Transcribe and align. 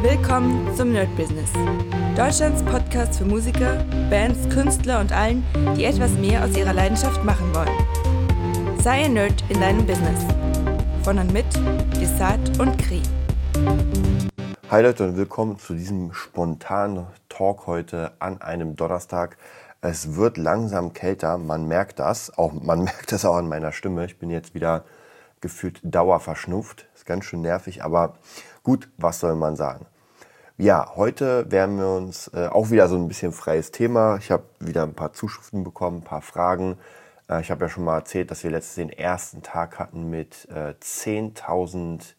Willkommen 0.00 0.72
zum 0.76 0.92
Nerd 0.92 1.14
Business. 1.16 1.50
Deutschlands 2.16 2.62
Podcast 2.62 3.18
für 3.18 3.24
Musiker, 3.24 3.84
Bands, 4.08 4.48
Künstler 4.48 5.00
und 5.00 5.10
allen, 5.10 5.44
die 5.76 5.86
etwas 5.86 6.12
mehr 6.12 6.44
aus 6.44 6.56
ihrer 6.56 6.72
Leidenschaft 6.72 7.24
machen 7.24 7.52
wollen. 7.52 8.78
Sei 8.80 9.06
ein 9.06 9.14
Nerd 9.14 9.42
in 9.48 9.60
deinem 9.60 9.84
Business. 9.84 10.24
Von 11.02 11.18
und 11.18 11.32
mit 11.32 11.46
Desart 12.00 12.60
und 12.60 12.78
Kri. 12.78 13.02
Hi 14.70 14.84
Leute 14.84 15.02
und 15.08 15.16
willkommen 15.16 15.58
zu 15.58 15.74
diesem 15.74 16.14
spontanen 16.14 17.08
Talk 17.28 17.66
heute 17.66 18.12
an 18.20 18.40
einem 18.40 18.76
Donnerstag. 18.76 19.36
Es 19.80 20.14
wird 20.14 20.36
langsam 20.36 20.92
kälter, 20.92 21.38
man 21.38 21.66
merkt 21.66 21.98
das, 21.98 22.38
auch 22.38 22.52
man 22.52 22.84
merkt 22.84 23.10
das 23.10 23.24
auch 23.24 23.34
an 23.34 23.48
meiner 23.48 23.72
Stimme. 23.72 24.04
Ich 24.04 24.16
bin 24.16 24.30
jetzt 24.30 24.54
wieder 24.54 24.84
gefühlt 25.40 25.80
dauerverschnupft, 25.82 26.86
ist 26.94 27.06
ganz 27.06 27.24
schön 27.24 27.42
nervig, 27.42 27.82
aber 27.82 28.14
Gut, 28.68 28.90
was 28.98 29.20
soll 29.20 29.34
man 29.34 29.56
sagen? 29.56 29.86
Ja, 30.58 30.92
heute 30.94 31.50
werden 31.50 31.78
wir 31.78 31.88
uns 31.88 32.30
äh, 32.34 32.48
auch 32.48 32.68
wieder 32.68 32.86
so 32.86 32.96
ein 32.96 33.08
bisschen 33.08 33.32
freies 33.32 33.70
Thema. 33.70 34.18
Ich 34.18 34.30
habe 34.30 34.42
wieder 34.60 34.82
ein 34.82 34.92
paar 34.92 35.14
Zuschriften 35.14 35.64
bekommen, 35.64 36.00
ein 36.00 36.04
paar 36.04 36.20
Fragen. 36.20 36.76
Äh, 37.30 37.40
ich 37.40 37.50
habe 37.50 37.64
ja 37.64 37.70
schon 37.70 37.84
mal 37.84 37.96
erzählt, 37.96 38.30
dass 38.30 38.44
wir 38.44 38.50
letztes 38.50 38.74
den 38.74 38.90
ersten 38.90 39.42
Tag 39.42 39.78
hatten 39.78 40.10
mit 40.10 40.46
äh, 40.50 40.74
10.000 40.82 42.12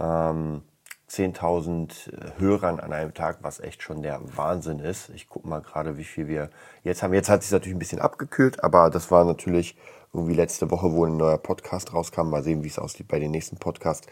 ähm, 0.00 0.62
10.000 1.08 2.40
Hörern 2.40 2.80
an 2.80 2.92
einem 2.92 3.14
Tag, 3.14 3.38
was 3.42 3.60
echt 3.60 3.84
schon 3.84 4.02
der 4.02 4.20
Wahnsinn 4.36 4.80
ist. 4.80 5.10
Ich 5.10 5.28
gucke 5.28 5.46
mal 5.46 5.60
gerade, 5.60 5.96
wie 5.96 6.02
viel 6.02 6.26
wir 6.26 6.50
jetzt 6.82 7.04
haben. 7.04 7.14
Jetzt 7.14 7.28
hat 7.28 7.44
sich 7.44 7.52
natürlich 7.52 7.76
ein 7.76 7.78
bisschen 7.78 8.00
abgekühlt, 8.00 8.64
aber 8.64 8.90
das 8.90 9.12
war 9.12 9.24
natürlich 9.24 9.78
irgendwie 10.12 10.34
letzte 10.34 10.72
Woche, 10.72 10.90
wo 10.90 11.04
ein 11.04 11.16
neuer 11.16 11.38
Podcast 11.38 11.94
rauskam. 11.94 12.30
Mal 12.30 12.42
sehen, 12.42 12.64
wie 12.64 12.68
es 12.68 12.80
aussieht 12.80 13.06
bei 13.06 13.20
den 13.20 13.30
nächsten 13.30 13.58
Podcasts. 13.58 14.08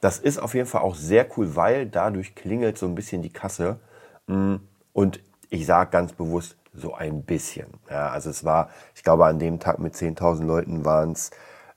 Das 0.00 0.18
ist 0.18 0.38
auf 0.38 0.54
jeden 0.54 0.66
Fall 0.66 0.82
auch 0.82 0.94
sehr 0.94 1.26
cool, 1.36 1.56
weil 1.56 1.86
dadurch 1.86 2.34
klingelt 2.34 2.78
so 2.78 2.86
ein 2.86 2.94
bisschen 2.94 3.22
die 3.22 3.32
Kasse. 3.32 3.78
Mm, 4.26 4.56
und 4.92 5.20
ich 5.50 5.66
sage 5.66 5.90
ganz 5.90 6.12
bewusst 6.12 6.56
so 6.74 6.94
ein 6.94 7.22
bisschen. 7.22 7.66
Ja, 7.90 8.10
also 8.10 8.30
es 8.30 8.44
war, 8.44 8.70
ich 8.94 9.02
glaube, 9.02 9.26
an 9.26 9.38
dem 9.38 9.60
Tag 9.60 9.78
mit 9.78 9.94
10.000 9.94 10.44
Leuten 10.44 10.84
waren 10.84 11.12
es 11.12 11.30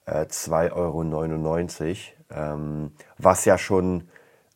äh, 0.05 0.25
2,99 0.25 0.71
Euro, 0.73 1.03
ähm, 2.31 2.91
was 3.17 3.45
ja 3.45 3.57
schon 3.57 4.09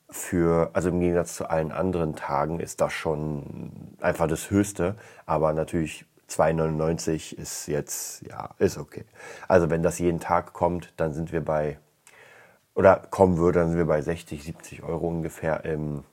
für, 0.09 0.69
also 0.73 0.89
im 0.89 0.99
Gegensatz 0.99 1.35
zu 1.35 1.49
allen 1.49 1.71
anderen 1.71 2.15
Tagen 2.15 2.59
ist 2.59 2.81
das 2.81 2.93
schon 2.93 3.95
einfach 3.99 4.27
das 4.27 4.51
Höchste, 4.51 4.95
aber 5.25 5.53
natürlich 5.53 6.05
2,99 6.29 7.35
ist 7.35 7.67
jetzt, 7.67 8.21
ja, 8.27 8.51
ist 8.59 8.77
okay. 8.77 9.05
Also 9.47 9.69
wenn 9.69 9.83
das 9.83 9.99
jeden 9.99 10.19
Tag 10.19 10.53
kommt, 10.53 10.93
dann 10.97 11.13
sind 11.13 11.31
wir 11.31 11.43
bei 11.43 11.79
oder 12.75 13.03
kommen 13.09 13.37
würde, 13.37 13.59
dann 13.59 13.69
sind 13.69 13.77
wir 13.77 13.85
bei 13.85 14.01
60, 14.01 14.43
70 14.43 14.83
Euro 14.83 15.07
ungefähr 15.07 15.63
im, 15.65 16.03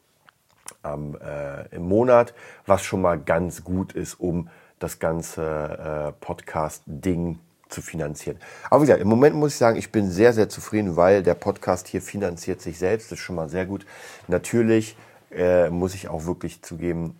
ähm, 0.84 1.16
äh, 1.22 1.74
im 1.74 1.82
Monat, 1.82 2.34
was 2.66 2.82
schon 2.82 3.00
mal 3.00 3.18
ganz 3.18 3.64
gut 3.64 3.92
ist, 3.92 4.14
um 4.14 4.48
das 4.78 4.98
ganze 4.98 5.42
äh, 5.42 6.24
Podcast-Ding 6.24 7.38
zu 7.68 7.82
finanzieren. 7.82 8.38
Aber 8.68 8.82
wie 8.82 8.86
gesagt, 8.86 9.00
im 9.00 9.08
Moment 9.08 9.36
muss 9.36 9.52
ich 9.52 9.58
sagen, 9.58 9.78
ich 9.78 9.92
bin 9.92 10.10
sehr, 10.10 10.32
sehr 10.32 10.48
zufrieden, 10.48 10.96
weil 10.96 11.22
der 11.22 11.34
Podcast 11.34 11.86
hier 11.86 12.02
finanziert 12.02 12.60
sich 12.60 12.78
selbst. 12.78 13.10
Das 13.10 13.18
ist 13.18 13.24
schon 13.24 13.36
mal 13.36 13.48
sehr 13.48 13.66
gut. 13.66 13.86
Natürlich 14.26 14.96
äh, 15.30 15.70
muss 15.70 15.94
ich 15.94 16.08
auch 16.08 16.26
wirklich 16.26 16.62
zugeben, 16.62 17.16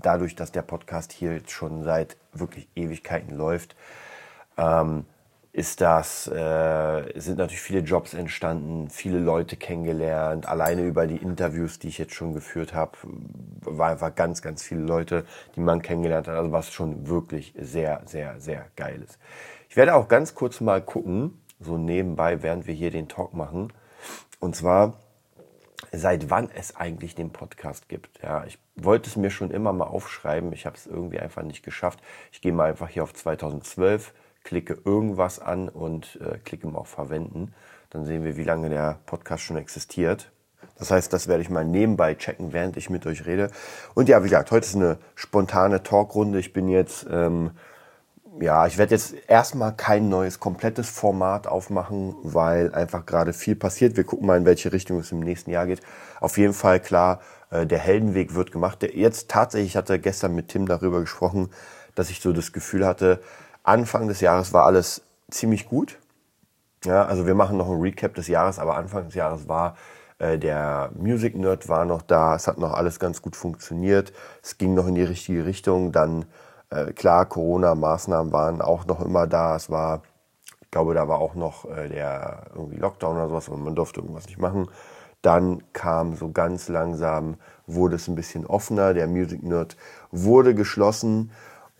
dadurch, 0.00 0.34
dass 0.34 0.52
der 0.52 0.62
Podcast 0.62 1.12
hier 1.12 1.34
jetzt 1.34 1.50
schon 1.50 1.84
seit 1.84 2.16
wirklich 2.32 2.68
Ewigkeiten 2.74 3.36
läuft, 3.36 3.76
ähm, 4.56 5.04
ist 5.60 5.82
das, 5.82 6.26
äh, 6.26 7.20
sind 7.20 7.36
natürlich 7.36 7.60
viele 7.60 7.80
Jobs 7.80 8.14
entstanden, 8.14 8.88
viele 8.88 9.18
Leute 9.18 9.58
kennengelernt. 9.58 10.48
Alleine 10.48 10.86
über 10.86 11.06
die 11.06 11.18
Interviews, 11.18 11.78
die 11.78 11.88
ich 11.88 11.98
jetzt 11.98 12.14
schon 12.14 12.32
geführt 12.32 12.72
habe, 12.72 12.92
war 13.60 13.90
einfach 13.90 14.14
ganz, 14.14 14.40
ganz 14.40 14.62
viele 14.62 14.80
Leute, 14.80 15.26
die 15.56 15.60
man 15.60 15.82
kennengelernt 15.82 16.28
hat. 16.28 16.36
Also 16.36 16.50
was 16.50 16.72
schon 16.72 17.08
wirklich 17.08 17.52
sehr, 17.60 18.00
sehr, 18.06 18.40
sehr 18.40 18.68
geil 18.74 19.02
ist. 19.02 19.18
Ich 19.68 19.76
werde 19.76 19.94
auch 19.94 20.08
ganz 20.08 20.34
kurz 20.34 20.62
mal 20.62 20.80
gucken, 20.80 21.42
so 21.58 21.76
nebenbei, 21.76 22.42
während 22.42 22.66
wir 22.66 22.72
hier 22.72 22.90
den 22.90 23.08
Talk 23.08 23.34
machen. 23.34 23.70
Und 24.38 24.56
zwar, 24.56 24.94
seit 25.92 26.30
wann 26.30 26.48
es 26.54 26.74
eigentlich 26.74 27.14
den 27.14 27.32
Podcast 27.32 27.90
gibt. 27.90 28.22
Ja, 28.22 28.46
ich 28.46 28.58
wollte 28.76 29.10
es 29.10 29.16
mir 29.16 29.30
schon 29.30 29.50
immer 29.50 29.74
mal 29.74 29.88
aufschreiben. 29.88 30.54
Ich 30.54 30.64
habe 30.64 30.76
es 30.76 30.86
irgendwie 30.86 31.20
einfach 31.20 31.42
nicht 31.42 31.62
geschafft. 31.62 32.00
Ich 32.32 32.40
gehe 32.40 32.52
mal 32.52 32.70
einfach 32.70 32.88
hier 32.88 33.02
auf 33.02 33.12
2012 33.12 34.14
klicke 34.44 34.78
irgendwas 34.84 35.38
an 35.38 35.68
und 35.68 36.18
äh, 36.20 36.38
klicke 36.38 36.66
mal 36.66 36.78
auf 36.78 36.88
Verwenden. 36.88 37.52
Dann 37.90 38.04
sehen 38.04 38.24
wir, 38.24 38.36
wie 38.36 38.44
lange 38.44 38.68
der 38.68 38.98
Podcast 39.06 39.42
schon 39.42 39.56
existiert. 39.56 40.30
Das 40.78 40.90
heißt, 40.90 41.12
das 41.12 41.28
werde 41.28 41.42
ich 41.42 41.50
mal 41.50 41.64
nebenbei 41.64 42.14
checken, 42.14 42.52
während 42.52 42.76
ich 42.76 42.88
mit 42.88 43.06
euch 43.06 43.26
rede. 43.26 43.50
Und 43.94 44.08
ja, 44.08 44.20
wie 44.20 44.28
gesagt, 44.28 44.50
heute 44.50 44.66
ist 44.66 44.76
eine 44.76 44.98
spontane 45.14 45.82
Talkrunde. 45.82 46.38
Ich 46.38 46.52
bin 46.52 46.68
jetzt, 46.68 47.06
ähm, 47.10 47.50
ja, 48.40 48.66
ich 48.66 48.78
werde 48.78 48.94
jetzt 48.94 49.14
erstmal 49.28 49.76
kein 49.76 50.08
neues, 50.08 50.40
komplettes 50.40 50.88
Format 50.88 51.46
aufmachen, 51.46 52.14
weil 52.22 52.74
einfach 52.74 53.04
gerade 53.04 53.34
viel 53.34 53.56
passiert. 53.56 53.96
Wir 53.96 54.04
gucken 54.04 54.26
mal, 54.26 54.38
in 54.38 54.46
welche 54.46 54.72
Richtung 54.72 54.98
es 55.00 55.12
im 55.12 55.20
nächsten 55.20 55.50
Jahr 55.50 55.66
geht. 55.66 55.80
Auf 56.18 56.38
jeden 56.38 56.54
Fall 56.54 56.80
klar, 56.80 57.20
äh, 57.50 57.66
der 57.66 57.78
Heldenweg 57.78 58.34
wird 58.34 58.50
gemacht. 58.50 58.80
Der 58.80 58.96
jetzt 58.96 59.28
tatsächlich, 59.28 59.72
ich 59.72 59.76
hatte 59.76 59.98
gestern 59.98 60.34
mit 60.34 60.48
Tim 60.48 60.66
darüber 60.66 61.00
gesprochen, 61.00 61.50
dass 61.94 62.08
ich 62.08 62.20
so 62.20 62.32
das 62.32 62.52
Gefühl 62.52 62.86
hatte, 62.86 63.20
Anfang 63.62 64.08
des 64.08 64.20
Jahres 64.20 64.52
war 64.52 64.66
alles 64.66 65.02
ziemlich 65.30 65.68
gut. 65.68 65.98
Ja, 66.84 67.04
also 67.04 67.26
wir 67.26 67.34
machen 67.34 67.58
noch 67.58 67.68
ein 67.68 67.80
Recap 67.80 68.14
des 68.14 68.28
Jahres, 68.28 68.58
aber 68.58 68.76
Anfang 68.76 69.04
des 69.04 69.14
Jahres 69.14 69.48
war 69.48 69.76
äh, 70.18 70.38
der 70.38 70.90
Music 70.96 71.36
Nerd 71.36 71.68
war 71.68 71.84
noch 71.84 72.02
da, 72.02 72.36
es 72.36 72.46
hat 72.46 72.58
noch 72.58 72.72
alles 72.72 72.98
ganz 73.00 73.22
gut 73.22 73.36
funktioniert, 73.36 74.12
es 74.42 74.58
ging 74.58 74.74
noch 74.74 74.86
in 74.86 74.94
die 74.94 75.02
richtige 75.02 75.44
Richtung. 75.44 75.92
Dann 75.92 76.26
äh, 76.70 76.92
klar, 76.92 77.26
Corona-Maßnahmen 77.26 78.32
waren 78.32 78.62
auch 78.62 78.86
noch 78.86 79.00
immer 79.00 79.26
da. 79.26 79.56
Es 79.56 79.70
war, 79.70 80.02
ich 80.60 80.70
glaube, 80.70 80.94
da 80.94 81.08
war 81.08 81.18
auch 81.18 81.34
noch 81.34 81.64
äh, 81.64 81.88
der 81.88 82.44
irgendwie 82.54 82.76
Lockdown 82.76 83.16
oder 83.16 83.28
sowas 83.28 83.48
und 83.48 83.64
man 83.64 83.74
durfte 83.74 84.00
irgendwas 84.00 84.26
nicht 84.26 84.38
machen. 84.38 84.68
Dann 85.22 85.62
kam 85.72 86.16
so 86.16 86.30
ganz 86.30 86.68
langsam, 86.68 87.36
wurde 87.66 87.96
es 87.96 88.08
ein 88.08 88.14
bisschen 88.14 88.46
offener. 88.46 88.94
Der 88.94 89.06
Music 89.06 89.42
Nerd 89.42 89.76
wurde 90.10 90.54
geschlossen 90.54 91.30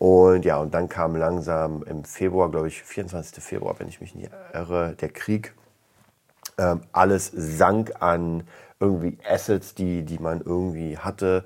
und 0.01 0.45
ja, 0.45 0.57
und 0.57 0.73
dann 0.73 0.89
kam 0.89 1.15
langsam 1.15 1.83
im 1.83 2.03
Februar, 2.05 2.49
glaube 2.49 2.67
ich, 2.67 2.81
24. 2.81 3.43
Februar, 3.43 3.75
wenn 3.77 3.87
ich 3.87 4.01
mich 4.01 4.15
nicht 4.15 4.31
irre, 4.51 4.95
der 4.99 5.09
Krieg. 5.09 5.53
Ähm, 6.57 6.81
alles 6.91 7.31
sank 7.31 8.01
an 8.01 8.47
irgendwie 8.79 9.19
Assets, 9.23 9.75
die, 9.75 10.01
die 10.01 10.17
man 10.17 10.41
irgendwie 10.41 10.97
hatte. 10.97 11.45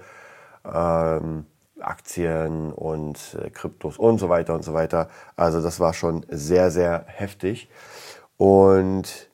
Ähm, 0.63 1.47
Aktien 1.81 2.71
und 2.71 3.37
äh, 3.43 3.49
Kryptos 3.49 3.97
und 3.97 4.19
so 4.19 4.29
weiter 4.29 4.53
und 4.53 4.63
so 4.63 4.73
weiter. 4.73 5.09
Also 5.35 5.61
das 5.61 5.81
war 5.81 5.93
schon 5.93 6.25
sehr, 6.29 6.71
sehr 6.71 7.03
heftig. 7.07 7.67
Und 8.37 9.29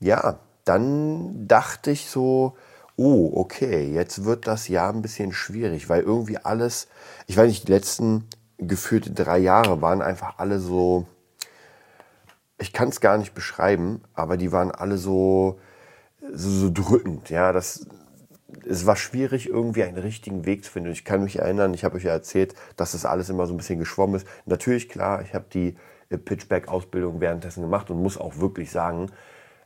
ja, 0.00 0.38
dann 0.64 1.46
dachte 1.46 1.90
ich 1.90 2.08
so, 2.08 2.56
oh, 2.96 3.32
okay, 3.34 3.92
jetzt 3.92 4.24
wird 4.24 4.46
das 4.46 4.68
Jahr 4.68 4.94
ein 4.94 5.02
bisschen 5.02 5.34
schwierig, 5.34 5.90
weil 5.90 6.00
irgendwie 6.00 6.38
alles, 6.38 6.88
ich 7.26 7.36
weiß 7.36 7.48
nicht, 7.48 7.68
die 7.68 7.72
letzten 7.72 8.28
gefühlte 8.68 9.12
drei 9.12 9.38
Jahre 9.38 9.80
waren 9.82 10.02
einfach 10.02 10.38
alle 10.38 10.58
so, 10.58 11.06
ich 12.58 12.72
kann 12.72 12.88
es 12.88 13.00
gar 13.00 13.18
nicht 13.18 13.34
beschreiben, 13.34 14.02
aber 14.14 14.36
die 14.36 14.52
waren 14.52 14.70
alle 14.70 14.98
so, 14.98 15.58
so, 16.32 16.50
so 16.50 16.70
drückend. 16.72 17.30
Ja, 17.30 17.52
das, 17.52 17.86
es 18.66 18.86
war 18.86 18.96
schwierig, 18.96 19.48
irgendwie 19.48 19.82
einen 19.82 19.98
richtigen 19.98 20.44
Weg 20.46 20.64
zu 20.64 20.70
finden. 20.70 20.90
Ich 20.90 21.04
kann 21.04 21.24
mich 21.24 21.38
erinnern, 21.38 21.74
ich 21.74 21.84
habe 21.84 21.96
euch 21.96 22.04
ja 22.04 22.12
erzählt, 22.12 22.54
dass 22.76 22.92
das 22.92 23.04
alles 23.04 23.28
immer 23.28 23.46
so 23.46 23.54
ein 23.54 23.56
bisschen 23.56 23.78
geschwommen 23.78 24.16
ist. 24.16 24.26
Natürlich, 24.46 24.88
klar, 24.88 25.22
ich 25.22 25.34
habe 25.34 25.46
die 25.52 25.76
äh, 26.10 26.18
Pitchback-Ausbildung 26.18 27.20
währenddessen 27.20 27.62
gemacht 27.62 27.90
und 27.90 28.02
muss 28.02 28.18
auch 28.18 28.38
wirklich 28.38 28.70
sagen, 28.70 29.10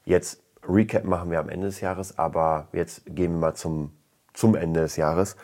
jetzt 0.04 0.42
Recap 0.68 1.04
machen 1.04 1.30
wir 1.30 1.38
am 1.38 1.48
Ende 1.48 1.66
des 1.66 1.80
Jahres, 1.80 2.18
aber 2.18 2.68
jetzt 2.72 3.02
gehen 3.06 3.32
wir 3.32 3.38
mal 3.38 3.54
zum, 3.54 3.92
zum 4.32 4.54
Ende 4.54 4.80
des 4.80 4.96
Jahres. 4.96 5.36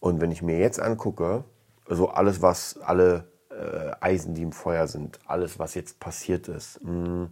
Und 0.00 0.20
wenn 0.20 0.30
ich 0.30 0.42
mir 0.42 0.58
jetzt 0.58 0.80
angucke, 0.80 1.44
also 1.88 2.08
alles, 2.08 2.42
was, 2.42 2.78
alle 2.78 3.28
äh, 3.50 3.92
Eisen, 4.00 4.34
die 4.34 4.42
im 4.42 4.52
Feuer 4.52 4.86
sind, 4.86 5.18
alles, 5.26 5.58
was 5.58 5.74
jetzt 5.74 6.00
passiert 6.00 6.48
ist, 6.48 6.82
mh, 6.82 6.90
hm, 6.90 7.30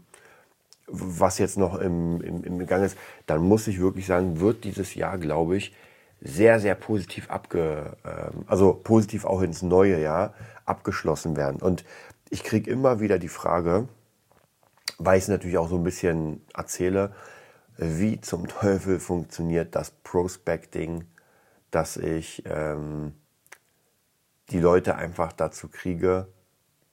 was 0.86 1.38
jetzt 1.38 1.56
noch 1.56 1.78
im, 1.78 2.20
im, 2.20 2.44
im 2.44 2.66
Gang 2.66 2.84
ist, 2.84 2.98
dann 3.26 3.40
muss 3.40 3.66
ich 3.66 3.80
wirklich 3.80 4.06
sagen, 4.06 4.40
wird 4.40 4.64
dieses 4.64 4.94
Jahr, 4.94 5.16
glaube 5.16 5.56
ich, 5.56 5.74
sehr, 6.20 6.60
sehr 6.60 6.74
positiv 6.74 7.30
abge, 7.30 7.96
äh, 8.04 8.30
also 8.46 8.74
positiv 8.74 9.24
auch 9.24 9.42
ins 9.42 9.62
neue 9.62 10.00
Jahr 10.00 10.34
abgeschlossen 10.64 11.36
werden. 11.36 11.60
Und 11.60 11.84
ich 12.30 12.44
kriege 12.44 12.70
immer 12.70 13.00
wieder 13.00 13.18
die 13.18 13.28
Frage, 13.28 13.88
weil 14.98 15.18
ich 15.18 15.24
es 15.24 15.28
natürlich 15.28 15.58
auch 15.58 15.68
so 15.68 15.76
ein 15.76 15.84
bisschen 15.84 16.44
erzähle, 16.54 17.12
wie 17.76 18.20
zum 18.20 18.48
Teufel 18.60 19.00
funktioniert 19.00 19.74
das 19.74 19.90
Prospecting, 19.90 21.04
dass 21.70 21.96
ich 21.96 22.42
ähm, 22.46 23.14
die 24.52 24.60
Leute 24.60 24.96
einfach 24.96 25.32
dazu 25.32 25.68
kriege, 25.68 26.28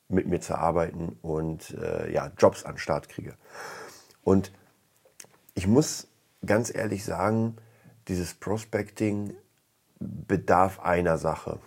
mit 0.08 0.28
mir 0.28 0.42
zu 0.42 0.56
arbeiten 0.56 1.18
und 1.22 1.72
äh, 1.72 2.12
ja, 2.12 2.32
Jobs 2.38 2.64
an 2.64 2.74
den 2.74 2.80
Start 2.80 3.10
kriege. 3.10 3.36
Und 4.24 4.52
ich 5.54 5.68
muss 5.68 6.08
ganz 6.46 6.74
ehrlich 6.74 7.06
sagen, 7.06 7.58
dieses 8.08 8.34
Prospecting 8.34 9.34
bedarf 10.00 10.80
einer 10.80 11.18
Sache. 11.18 11.60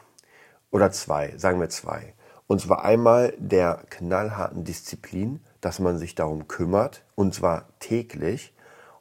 Oder 0.70 0.90
zwei, 0.90 1.36
sagen 1.36 1.60
wir 1.60 1.68
zwei. 1.68 2.14
Und 2.46 2.60
zwar 2.60 2.84
einmal 2.84 3.34
der 3.38 3.84
knallharten 3.90 4.64
Disziplin, 4.64 5.40
dass 5.60 5.78
man 5.78 5.98
sich 5.98 6.14
darum 6.14 6.48
kümmert, 6.48 7.04
und 7.14 7.34
zwar 7.34 7.68
täglich. 7.78 8.54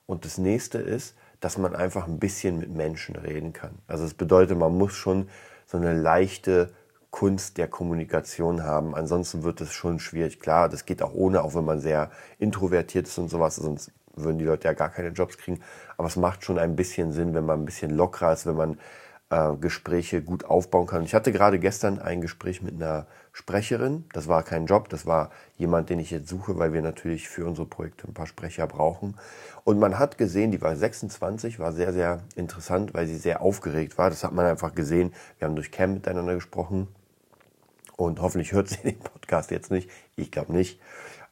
Und 0.06 0.26
das 0.26 0.38
nächste 0.38 0.78
ist, 0.78 1.16
dass 1.40 1.58
man 1.58 1.76
einfach 1.76 2.08
ein 2.08 2.20
bisschen 2.20 2.60
mit 2.60 2.70
Menschen 2.70 3.16
reden 3.16 3.54
kann. 3.54 3.80
Also 3.88 4.06
es 4.06 4.14
bedeutet, 4.14 4.58
man 4.58 4.78
muss 4.78 4.94
schon 4.94 5.30
so 5.66 5.78
eine 5.78 5.94
leichte 6.00 6.72
Kunst 7.12 7.58
der 7.58 7.68
Kommunikation 7.68 8.64
haben. 8.64 8.96
Ansonsten 8.96 9.44
wird 9.44 9.62
es 9.62 9.74
schon 9.74 10.00
schwierig. 10.00 10.40
Klar, 10.40 10.70
das 10.70 10.86
geht 10.86 11.04
auch 11.04 11.14
ohne, 11.14 11.44
auch 11.44 11.54
wenn 11.54 11.66
man 11.66 11.80
sehr 11.80 12.10
introvertiert 12.40 13.08
ist 13.08 13.18
und 13.18 13.30
sowas. 13.30 13.58
Sonst 13.58 13.92
würden 14.16 14.40
die 14.40 14.46
Leute 14.46 14.68
ja 14.68 14.74
gar 14.74 14.90
keine 14.90 15.10
Jobs 15.10 15.38
kriegen. 15.38 15.60
Aber 15.98 16.08
es 16.08 16.16
macht 16.16 16.44
schon 16.44 16.58
ein 16.58 16.76
bisschen 16.76 17.12
Sinn, 17.12 17.34
wenn 17.34 17.46
man 17.46 17.62
ein 17.62 17.66
bisschen 17.66 17.92
lockerer 17.92 18.34
ist, 18.34 18.46
wenn 18.46 18.56
man 18.56 18.78
äh, 19.30 19.56
Gespräche 19.56 20.22
gut 20.22 20.46
aufbauen 20.46 20.88
kann. 20.88 21.04
Ich 21.04 21.14
hatte 21.14 21.32
gerade 21.32 21.60
gestern 21.60 22.00
ein 22.00 22.22
Gespräch 22.22 22.62
mit 22.62 22.76
einer 22.76 23.08
Sprecherin. 23.34 24.06
Das 24.14 24.28
war 24.28 24.44
kein 24.44 24.66
Job, 24.66 24.90
das 24.90 25.06
war 25.06 25.32
jemand, 25.58 25.90
den 25.90 26.00
ich 26.00 26.12
jetzt 26.12 26.30
suche, 26.30 26.60
weil 26.60 26.74
wir 26.74 26.82
natürlich 26.82 27.30
für 27.30 27.46
unsere 27.46 27.68
Projekte 27.68 28.08
ein 28.08 28.14
paar 28.14 28.28
Sprecher 28.28 28.68
brauchen. 28.68 29.18
Und 29.64 29.80
man 29.80 30.00
hat 30.00 30.18
gesehen, 30.18 30.52
die 30.52 30.62
war 30.62 30.76
26, 30.76 31.60
war 31.60 31.72
sehr, 31.72 31.94
sehr 31.94 32.20
interessant, 32.36 32.94
weil 32.94 33.08
sie 33.08 33.18
sehr 33.18 33.42
aufgeregt 33.42 33.98
war. 33.98 34.10
Das 34.10 34.24
hat 34.24 34.34
man 34.34 34.46
einfach 34.46 34.76
gesehen. 34.76 35.14
Wir 35.40 35.48
haben 35.48 35.56
durch 35.56 35.72
Cam 35.72 35.94
miteinander 35.94 36.36
gesprochen. 36.36 36.88
Und 38.02 38.20
hoffentlich 38.20 38.52
hört 38.52 38.68
sie 38.70 38.82
den 38.82 39.00
Podcast 39.00 39.52
jetzt 39.52 39.70
nicht. 39.70 39.90
Ich 40.16 40.32
glaube 40.32 40.54
nicht. 40.54 40.82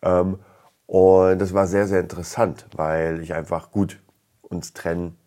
Ähm, 0.04 0.40
und 0.86 1.40
das 1.40 1.54
war 1.54 1.66
sehr, 1.66 1.88
sehr 1.88 2.00
interessant, 2.00 2.68
weil 2.76 3.22
ich 3.22 3.34
einfach 3.34 3.72
gut 3.72 4.00
uns 4.42 4.74
trennen 4.74 5.18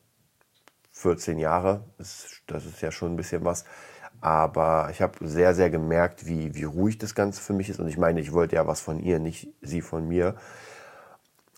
14 0.93 1.39
Jahre. 1.39 1.85
Das, 1.99 2.65
ist 2.65 2.81
ja 2.81 2.93
schon 2.93 3.15
ein 3.15 3.17
bisschen 3.17 3.45
was. 3.45 3.65
Aber 4.21 4.89
ich 4.93 5.03
habe 5.03 5.27
sehr, 5.27 5.53
sehr 5.55 5.69
gemerkt, 5.69 6.27
wie, 6.27 6.55
wie 6.55 6.63
ruhig 6.63 6.99
das 6.99 7.17
Ganze 7.17 7.41
für 7.41 7.55
mich 7.55 7.69
ist. 7.69 7.81
Und 7.81 7.89
ich 7.89 7.99
meine, 7.99 8.21
ich 8.21 8.33
wollte 8.33 8.55
ja 8.55 8.69
was 8.69 8.81
von 8.81 9.01
ihr, 9.01 9.19
nicht 9.19 9.49
sie 9.63 9.81
von 9.81 10.07
mir. 10.07 10.37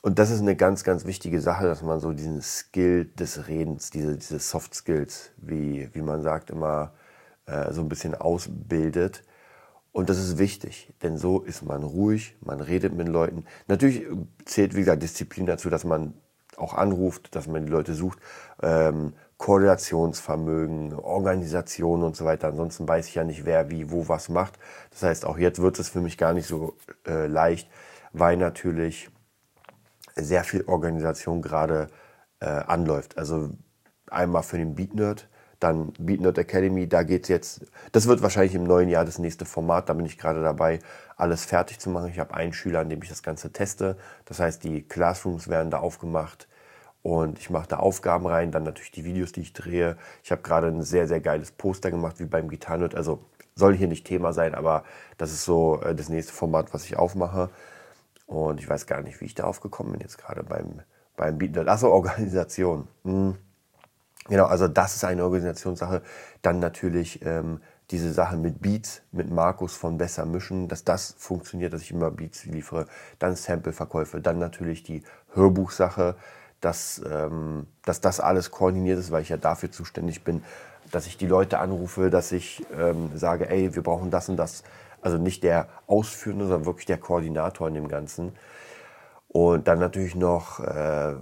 Und 0.00 0.19
das 0.19 0.31
ist 0.31 0.40
eine 0.40 0.56
ganz, 0.56 0.82
ganz 0.82 1.04
wichtige 1.04 1.42
Sache, 1.42 1.66
dass 1.66 1.82
man 1.82 2.00
so 2.00 2.12
diesen 2.14 2.40
Skill 2.40 3.04
des 3.04 3.48
Redens, 3.48 3.90
diese, 3.90 4.16
diese 4.16 4.38
Soft 4.38 4.75
Skills, 4.75 5.32
wie, 5.36 5.90
wie 5.92 6.02
man 6.02 6.22
sagt, 6.22 6.48
immer 6.48 6.94
äh, 7.44 7.70
so 7.70 7.82
ein 7.82 7.88
bisschen 7.90 8.14
ausbildet. 8.14 9.25
Und 9.94 10.11
das 10.11 10.19
ist 10.19 10.38
wichtig, 10.38 10.93
denn 11.05 11.19
so 11.19 11.41
ist 11.41 11.62
man 11.62 11.85
ruhig, 11.85 12.37
man 12.41 12.61
redet 12.61 12.94
mit 12.94 13.08
Leuten. 13.08 13.44
Natürlich 13.69 14.05
zählt, 14.44 14.75
wie 14.75 14.81
gesagt, 14.81 15.05
Disziplin 15.05 15.46
dazu, 15.46 15.70
dass 15.70 15.85
man 15.85 16.14
auch 16.56 16.75
anruft, 16.75 17.37
dass 17.37 17.46
man 17.46 17.64
die 17.64 17.70
Leute 17.70 17.94
sucht. 17.94 18.19
Ähm, 18.61 19.12
Koordinationsvermögen, 19.38 20.94
Organisation 20.94 22.02
und 22.02 22.17
so 22.17 22.25
weiter. 22.25 22.49
Ansonsten 22.49 22.88
weiß 22.88 23.06
ich 23.06 23.14
ja 23.14 23.23
nicht, 23.23 23.44
wer 23.44 23.70
wie 23.70 23.93
wo 23.93 24.08
was 24.08 24.29
macht. 24.29 24.58
Das 24.91 25.05
heißt, 25.05 25.25
auch 25.25 25.38
jetzt 25.38 25.62
wird 25.62 25.79
es 25.79 25.91
für 25.91 26.00
mich 26.00 26.19
gar 26.19 26.32
nicht 26.32 26.49
so 26.49 26.76
äh, 27.06 27.29
leicht, 27.29 27.70
weil 28.12 28.37
natürlich 28.37 29.11
sehr 30.17 30.43
viel 30.43 30.64
Organisation 30.64 31.41
gerade 31.41 31.87
äh, 32.41 32.46
anläuft. 32.46 33.17
Also 33.17 33.50
einmal 34.11 34.43
für 34.43 34.58
den 34.58 34.75
Beat 34.75 34.96
Nerd, 34.96 35.29
dann 35.60 35.92
Beat 35.98 36.20
Nerd 36.20 36.38
Academy, 36.38 36.88
da 36.88 37.02
geht's 37.02 37.28
jetzt, 37.28 37.66
das 37.92 38.06
wird 38.06 38.22
wahrscheinlich 38.22 38.54
im 38.54 38.64
neuen 38.64 38.88
Jahr 38.88 39.04
das 39.04 39.18
nächste 39.18 39.44
Format, 39.44 39.88
da 39.88 39.94
bin 39.94 40.06
ich 40.06 40.18
gerade 40.18 40.42
dabei, 40.42 40.78
alles 41.16 41.44
fertig 41.44 41.78
zu 41.78 41.90
machen. 41.90 42.10
Ich 42.10 42.18
habe 42.18 42.34
einen 42.34 42.52
Schüler, 42.52 42.80
an 42.80 42.88
dem 42.88 43.02
ich 43.02 43.08
das 43.08 43.22
Ganze 43.22 43.52
teste. 43.52 43.96
Das 44.24 44.40
heißt, 44.40 44.64
die 44.64 44.82
Classrooms 44.82 45.48
werden 45.48 45.70
da 45.70 45.78
aufgemacht 45.78 46.48
und 47.02 47.38
ich 47.38 47.50
mache 47.50 47.68
da 47.68 47.76
Aufgaben 47.76 48.26
rein, 48.26 48.50
dann 48.50 48.62
natürlich 48.62 48.90
die 48.90 49.04
Videos, 49.04 49.32
die 49.32 49.42
ich 49.42 49.52
drehe. 49.52 49.98
Ich 50.22 50.32
habe 50.32 50.40
gerade 50.40 50.68
ein 50.68 50.82
sehr, 50.82 51.06
sehr 51.06 51.20
geiles 51.20 51.52
Poster 51.52 51.90
gemacht, 51.90 52.18
wie 52.18 52.24
beim 52.24 52.48
Gitarrenhut. 52.48 52.94
Also 52.94 53.22
soll 53.54 53.76
hier 53.76 53.88
nicht 53.88 54.06
Thema 54.06 54.32
sein, 54.32 54.54
aber 54.54 54.84
das 55.18 55.30
ist 55.30 55.44
so 55.44 55.80
äh, 55.82 55.94
das 55.94 56.08
nächste 56.08 56.32
Format, 56.32 56.72
was 56.72 56.86
ich 56.86 56.96
aufmache. 56.96 57.50
Und 58.26 58.58
ich 58.58 58.68
weiß 58.68 58.86
gar 58.86 59.02
nicht, 59.02 59.20
wie 59.20 59.26
ich 59.26 59.34
da 59.34 59.44
aufgekommen 59.44 59.92
bin, 59.92 60.00
jetzt 60.00 60.16
gerade 60.16 60.42
beim, 60.44 60.80
beim 61.16 61.36
Beat. 61.36 61.56
Achso, 61.68 61.90
Organisation. 61.90 62.88
Hm. 63.04 63.36
Genau, 64.28 64.46
also 64.46 64.68
das 64.68 64.96
ist 64.96 65.04
eine 65.04 65.22
Organisationssache. 65.24 66.02
Dann 66.42 66.58
natürlich 66.58 67.20
ähm, 67.24 67.60
diese 67.90 68.12
Sache 68.12 68.36
mit 68.36 68.62
Beats, 68.62 69.02
mit 69.12 69.30
Markus 69.30 69.76
von 69.76 69.98
Besser 69.98 70.24
Mischen, 70.24 70.68
dass 70.68 70.84
das 70.84 71.14
funktioniert, 71.18 71.72
dass 71.72 71.82
ich 71.82 71.90
immer 71.90 72.10
Beats 72.10 72.46
liefere. 72.46 72.86
Dann 73.18 73.36
Sample-Verkäufe. 73.36 74.20
Dann 74.20 74.38
natürlich 74.38 74.82
die 74.82 75.02
Hörbuchsache 75.34 76.16
dass, 76.64 77.02
ähm, 77.10 77.66
dass 77.84 78.00
das 78.00 78.20
alles 78.20 78.50
koordiniert 78.50 78.98
ist, 78.98 79.10
weil 79.10 79.22
ich 79.22 79.28
ja 79.28 79.36
dafür 79.36 79.70
zuständig 79.70 80.24
bin, 80.24 80.42
dass 80.90 81.06
ich 81.06 81.16
die 81.16 81.26
Leute 81.26 81.58
anrufe, 81.58 82.10
dass 82.10 82.32
ich 82.32 82.64
ähm, 82.76 83.10
sage, 83.14 83.48
ey, 83.48 83.74
wir 83.74 83.82
brauchen 83.82 84.10
das 84.10 84.28
und 84.28 84.36
das. 84.36 84.64
Also 85.02 85.18
nicht 85.18 85.42
der 85.42 85.68
Ausführende, 85.86 86.46
sondern 86.46 86.64
wirklich 86.64 86.86
der 86.86 86.96
Koordinator 86.98 87.68
in 87.68 87.74
dem 87.74 87.88
Ganzen. 87.88 88.32
Und 89.36 89.66
dann 89.66 89.81
natürlich 89.81 90.14
noch, 90.14 90.60
äh, 90.60 91.14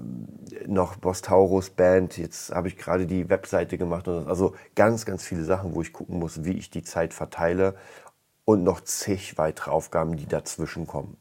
noch 0.66 0.96
Boss 0.96 1.22
Taurus 1.22 1.70
Band. 1.70 2.18
Jetzt 2.18 2.54
habe 2.54 2.68
ich 2.68 2.76
gerade 2.76 3.06
die 3.06 3.30
Webseite 3.30 3.78
gemacht. 3.78 4.06
Also 4.06 4.54
ganz, 4.74 5.06
ganz 5.06 5.24
viele 5.24 5.44
Sachen, 5.44 5.74
wo 5.74 5.80
ich 5.80 5.94
gucken 5.94 6.18
muss, 6.18 6.44
wie 6.44 6.52
ich 6.52 6.68
die 6.68 6.82
Zeit 6.82 7.14
verteile. 7.14 7.74
Und 8.44 8.64
noch 8.64 8.82
zig 8.82 9.38
weitere 9.38 9.70
Aufgaben, 9.70 10.16
die 10.16 10.26
dazwischen 10.26 10.86
kommen. 10.86 11.16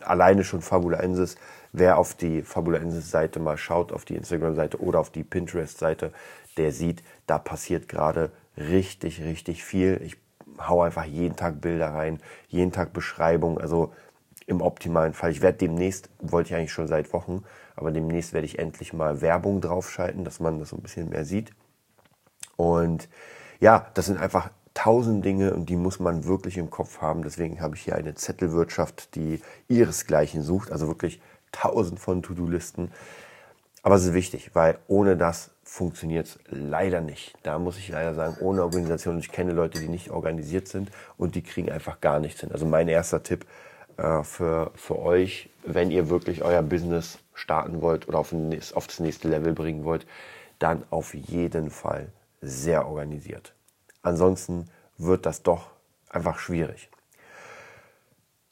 Alleine 0.00 0.42
schon 0.42 0.62
Fabulensis 0.62 1.36
Wer 1.74 1.96
auf 1.96 2.14
die 2.14 2.42
Fabulensis-Seite 2.42 3.40
mal 3.40 3.56
schaut, 3.56 3.92
auf 3.92 4.04
die 4.04 4.14
Instagram-Seite 4.14 4.82
oder 4.82 5.00
auf 5.00 5.08
die 5.08 5.24
Pinterest-Seite, 5.24 6.12
der 6.58 6.70
sieht, 6.70 7.02
da 7.26 7.38
passiert 7.38 7.88
gerade 7.88 8.30
richtig, 8.58 9.22
richtig 9.22 9.64
viel. 9.64 9.98
Ich 10.04 10.18
hau 10.58 10.82
einfach 10.82 11.04
jeden 11.06 11.34
Tag 11.34 11.62
Bilder 11.62 11.94
rein, 11.94 12.20
jeden 12.48 12.72
Tag 12.72 12.92
Beschreibung. 12.92 13.58
Also 13.58 13.90
im 14.46 14.60
optimalen 14.60 15.14
Fall. 15.14 15.30
Ich 15.30 15.42
werde 15.42 15.58
demnächst, 15.58 16.10
wollte 16.20 16.50
ich 16.50 16.54
eigentlich 16.56 16.72
schon 16.72 16.88
seit 16.88 17.12
Wochen, 17.12 17.44
aber 17.76 17.90
demnächst 17.90 18.32
werde 18.32 18.46
ich 18.46 18.58
endlich 18.58 18.92
mal 18.92 19.20
Werbung 19.20 19.60
draufschalten, 19.60 20.24
dass 20.24 20.40
man 20.40 20.58
das 20.58 20.70
so 20.70 20.76
ein 20.76 20.82
bisschen 20.82 21.08
mehr 21.08 21.24
sieht. 21.24 21.52
Und 22.56 23.08
ja, 23.60 23.90
das 23.94 24.06
sind 24.06 24.18
einfach 24.18 24.50
tausend 24.74 25.24
Dinge 25.24 25.54
und 25.54 25.66
die 25.68 25.76
muss 25.76 26.00
man 26.00 26.24
wirklich 26.24 26.58
im 26.58 26.70
Kopf 26.70 27.00
haben. 27.00 27.22
Deswegen 27.22 27.60
habe 27.60 27.76
ich 27.76 27.82
hier 27.82 27.96
eine 27.96 28.14
Zettelwirtschaft, 28.14 29.14
die 29.14 29.40
ihresgleichen 29.68 30.42
sucht. 30.42 30.72
Also 30.72 30.88
wirklich 30.88 31.20
tausend 31.52 32.00
von 32.00 32.22
To-Do-Listen. 32.22 32.90
Aber 33.82 33.96
es 33.96 34.04
ist 34.04 34.14
wichtig, 34.14 34.50
weil 34.54 34.78
ohne 34.86 35.16
das 35.16 35.50
funktioniert 35.64 36.26
es 36.26 36.38
leider 36.48 37.00
nicht. 37.00 37.34
Da 37.42 37.58
muss 37.58 37.78
ich 37.78 37.88
leider 37.88 38.14
sagen, 38.14 38.36
ohne 38.40 38.62
Organisation. 38.62 39.18
Ich 39.18 39.32
kenne 39.32 39.52
Leute, 39.52 39.80
die 39.80 39.88
nicht 39.88 40.10
organisiert 40.10 40.68
sind 40.68 40.90
und 41.16 41.34
die 41.34 41.42
kriegen 41.42 41.70
einfach 41.70 42.00
gar 42.00 42.20
nichts 42.20 42.40
hin. 42.40 42.52
Also 42.52 42.66
mein 42.66 42.88
erster 42.88 43.22
Tipp 43.22 43.46
äh, 43.96 44.22
für, 44.22 44.70
für 44.74 44.98
euch, 44.98 45.50
wenn 45.64 45.90
ihr 45.90 46.08
wirklich 46.08 46.42
euer 46.42 46.62
Business 46.62 47.18
starten 47.34 47.80
wollt 47.80 48.08
oder 48.08 48.18
auf, 48.18 48.34
auf 48.74 48.86
das 48.86 49.00
nächste 49.00 49.28
Level 49.28 49.52
bringen 49.52 49.84
wollt, 49.84 50.06
dann 50.58 50.84
auf 50.90 51.14
jeden 51.14 51.70
Fall 51.70 52.12
sehr 52.40 52.86
organisiert. 52.86 53.54
Ansonsten 54.02 54.68
wird 54.98 55.26
das 55.26 55.42
doch 55.42 55.70
einfach 56.08 56.38
schwierig. 56.38 56.90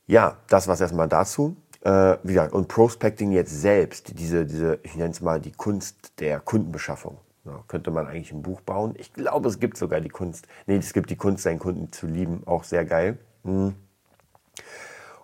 Ja, 0.07 0.39
das 0.49 0.67
war 0.67 0.75
es 0.75 0.81
erstmal 0.81 1.09
dazu 1.09 1.57
äh, 1.83 2.19
wie 2.23 2.35
gesagt, 2.35 2.53
und 2.53 2.69
Prospecting 2.69 3.33
jetzt 3.33 3.59
selbst, 3.61 4.19
diese, 4.19 4.45
diese 4.45 4.79
ich 4.83 4.95
nenne 4.97 5.11
es 5.11 5.21
mal 5.21 5.41
die 5.41 5.53
Kunst 5.53 6.13
der 6.21 6.41
Kundenbeschaffung. 6.41 7.19
Ja, 7.45 7.65
könnte 7.69 7.91
man 7.91 8.07
eigentlich 8.07 8.33
ein 8.33 8.43
Buch 8.43 8.61
bauen. 8.61 8.95
Ich 8.99 9.15
glaube, 9.15 9.49
es 9.49 9.61
gibt 9.61 9.79
sogar 9.79 10.01
die 10.01 10.11
Kunst, 10.11 10.47
nee, 10.67 10.77
es 10.77 10.93
gibt 10.93 11.09
die 11.09 11.17
Kunst, 11.17 11.43
seinen 11.43 11.59
Kunden 11.59 11.91
zu 11.91 12.07
lieben, 12.07 12.43
auch 12.47 12.65
sehr 12.65 12.85
geil. 12.85 13.19
Hm. 13.45 13.75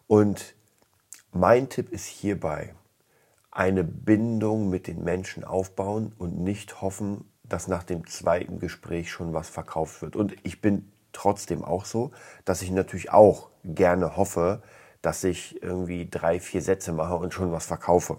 Und 0.06 0.54
mein 1.32 1.68
Tipp 1.68 1.90
ist 1.92 2.06
hierbei, 2.06 2.75
eine 3.50 3.84
Bindung 3.84 4.68
mit 4.68 4.86
den 4.86 5.02
Menschen 5.02 5.44
aufbauen 5.44 6.12
und 6.18 6.38
nicht 6.38 6.80
hoffen, 6.80 7.30
dass 7.42 7.68
nach 7.68 7.82
dem 7.82 8.06
zweiten 8.06 8.58
Gespräch 8.58 9.10
schon 9.10 9.32
was 9.32 9.48
verkauft 9.48 10.02
wird. 10.02 10.16
Und 10.16 10.36
ich 10.42 10.60
bin 10.60 10.92
trotzdem 11.12 11.64
auch 11.64 11.84
so, 11.84 12.10
dass 12.44 12.62
ich 12.62 12.70
natürlich 12.70 13.10
auch 13.10 13.50
gerne 13.64 14.16
hoffe, 14.16 14.62
dass 15.02 15.25
ich 15.25 15.62
irgendwie 15.62 16.08
drei, 16.08 16.40
vier 16.40 16.62
Sätze 16.62 16.92
mache 16.92 17.16
und 17.16 17.32
schon 17.32 17.52
was 17.52 17.66
verkaufe. 17.66 18.18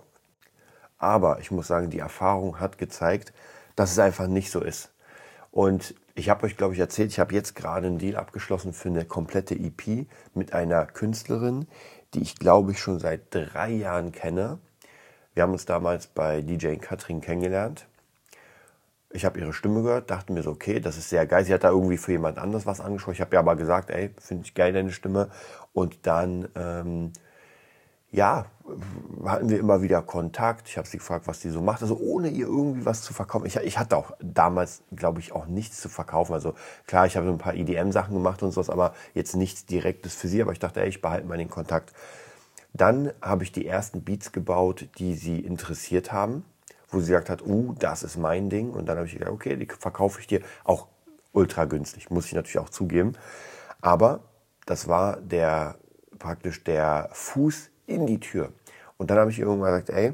Aber 0.98 1.40
ich 1.40 1.52
muss 1.52 1.68
sagen, 1.68 1.90
die 1.90 2.00
Erfahrung 2.00 2.60
hat 2.60 2.78
gezeigt, 2.78 3.34
dass 3.76 3.92
es 3.92 4.00
einfach 4.00 4.28
nicht 4.28 4.52
so 4.52 4.62
ist. 4.62 4.92
Und 5.52 5.96
ich 6.18 6.30
habe 6.30 6.46
euch, 6.46 6.58
glaube 6.58 6.74
ich, 6.74 6.80
erzählt, 6.80 7.12
ich 7.12 7.20
habe 7.20 7.34
jetzt 7.34 7.56
gerade 7.56 7.88
einen 7.88 8.00
Deal 8.00 8.16
abgeschlossen 8.16 8.74
für 8.74 8.90
eine 8.90 9.06
komplette 9.06 9.56
EP 9.56 10.08
mit 10.34 10.54
einer 10.54 10.86
Künstlerin, 10.86 11.68
die 12.14 12.22
ich, 12.22 12.38
glaube 12.38 12.72
ich, 12.72 12.80
schon 12.80 13.00
seit 13.00 13.34
drei 13.34 13.70
Jahren 13.70 14.12
kenne. 14.12 14.60
Wir 15.34 15.44
haben 15.44 15.54
uns 15.54 15.66
damals 15.66 16.08
bei 16.08 16.42
DJ 16.42 16.76
Katrin 16.76 17.22
kennengelernt 17.22 17.88
ich 19.10 19.26
habe 19.26 19.40
ihre 19.40 19.54
Stimme 19.54 19.84
gehört, 19.84 20.12
dachte 20.12 20.34
mir 20.34 20.44
so, 20.44 20.52
okay, 20.52 20.80
das 20.80 20.98
ist 20.98 21.10
sehr 21.10 21.26
geil. 21.26 21.46
Sie 21.46 21.54
hat 21.54 21.64
da 21.64 21.70
irgendwie 21.70 21.98
für 21.98 22.12
jemand 22.12 22.38
anderes 22.38 22.66
was 22.66 22.82
angeschaut. 22.82 23.14
Ich 23.14 23.22
habe 23.22 23.36
ja 23.36 23.40
aber 23.40 23.56
gesagt, 23.56 23.90
ey, 23.90 24.14
finde 24.20 24.46
ich 24.46 24.54
geil 24.54 24.74
deine 24.74 24.92
Stimme. 24.92 25.30
Und 25.74 26.06
dann 26.06 26.50
ähm, 26.56 27.14
ja, 28.12 28.46
hatten 29.26 29.50
wir 29.50 29.60
immer 29.60 29.82
wieder 29.82 30.02
Kontakt. 30.02 30.68
Ich 30.70 30.78
habe 30.78 30.88
sie 30.88 30.98
gefragt, 30.98 31.28
was 31.28 31.40
die 31.40 31.50
so 31.50 31.62
macht. 31.62 31.82
Also 31.82 31.98
ohne 31.98 32.30
ihr 32.30 32.48
irgendwie 32.48 32.86
was 32.86 33.02
zu 33.02 33.14
verkaufen. 33.14 33.46
Ich, 33.46 33.56
ich 33.58 33.78
hatte 33.78 33.98
auch 33.98 34.12
damals, 34.22 34.82
glaube 34.96 35.20
ich, 35.20 35.34
auch 35.34 35.46
nichts 35.48 35.82
zu 35.82 35.90
verkaufen. 35.90 36.34
Also 36.34 36.54
klar, 36.86 37.06
ich 37.06 37.18
habe 37.18 37.28
ein 37.28 37.38
paar 37.38 37.54
EDM-Sachen 37.54 38.14
gemacht 38.14 38.44
und 38.44 38.52
sowas, 38.52 38.70
aber 38.70 38.94
jetzt 39.14 39.36
nichts 39.36 39.66
Direktes 39.66 40.16
für 40.16 40.28
sie. 40.28 40.42
Aber 40.42 40.52
ich 40.52 40.60
dachte, 40.60 40.82
ey, 40.82 40.90
ich 40.90 41.02
behalte 41.02 41.28
mal 41.28 41.38
den 41.38 41.50
Kontakt. 41.50 41.94
Dann 42.74 43.12
habe 43.22 43.44
ich 43.44 43.52
die 43.52 43.66
ersten 43.66 44.04
Beats 44.04 44.32
gebaut, 44.32 44.88
die 45.00 45.16
sie 45.16 45.40
interessiert 45.40 46.12
haben, 46.12 46.46
wo 46.90 47.00
sie 47.00 47.08
gesagt 47.08 47.30
hat, 47.30 47.46
uh, 47.46 47.74
das 47.80 48.04
ist 48.04 48.18
mein 48.18 48.50
Ding. 48.50 48.72
Und 48.72 48.88
dann 48.88 48.98
habe 48.98 49.08
ich 49.08 49.14
gesagt, 49.14 49.32
okay, 49.32 49.56
die 49.56 49.68
verkaufe 49.68 50.20
ich 50.20 50.28
dir 50.28 50.42
auch 50.64 50.88
ultra 51.34 51.66
günstig, 51.66 52.10
muss 52.10 52.28
ich 52.28 52.34
natürlich 52.34 52.60
auch 52.60 52.70
zugeben. 52.70 53.14
Aber 53.82 54.22
das 54.66 54.88
war 54.88 55.18
der 55.18 55.76
praktisch 56.20 56.64
der 56.64 57.10
Fuß 57.14 57.70
in 57.88 58.06
die 58.06 58.20
Tür. 58.20 58.52
Und 58.98 59.10
dann 59.10 59.18
habe 59.18 59.32
ich 59.32 59.40
irgendwann 59.40 59.72
gesagt, 59.72 59.90
ey, 59.90 60.14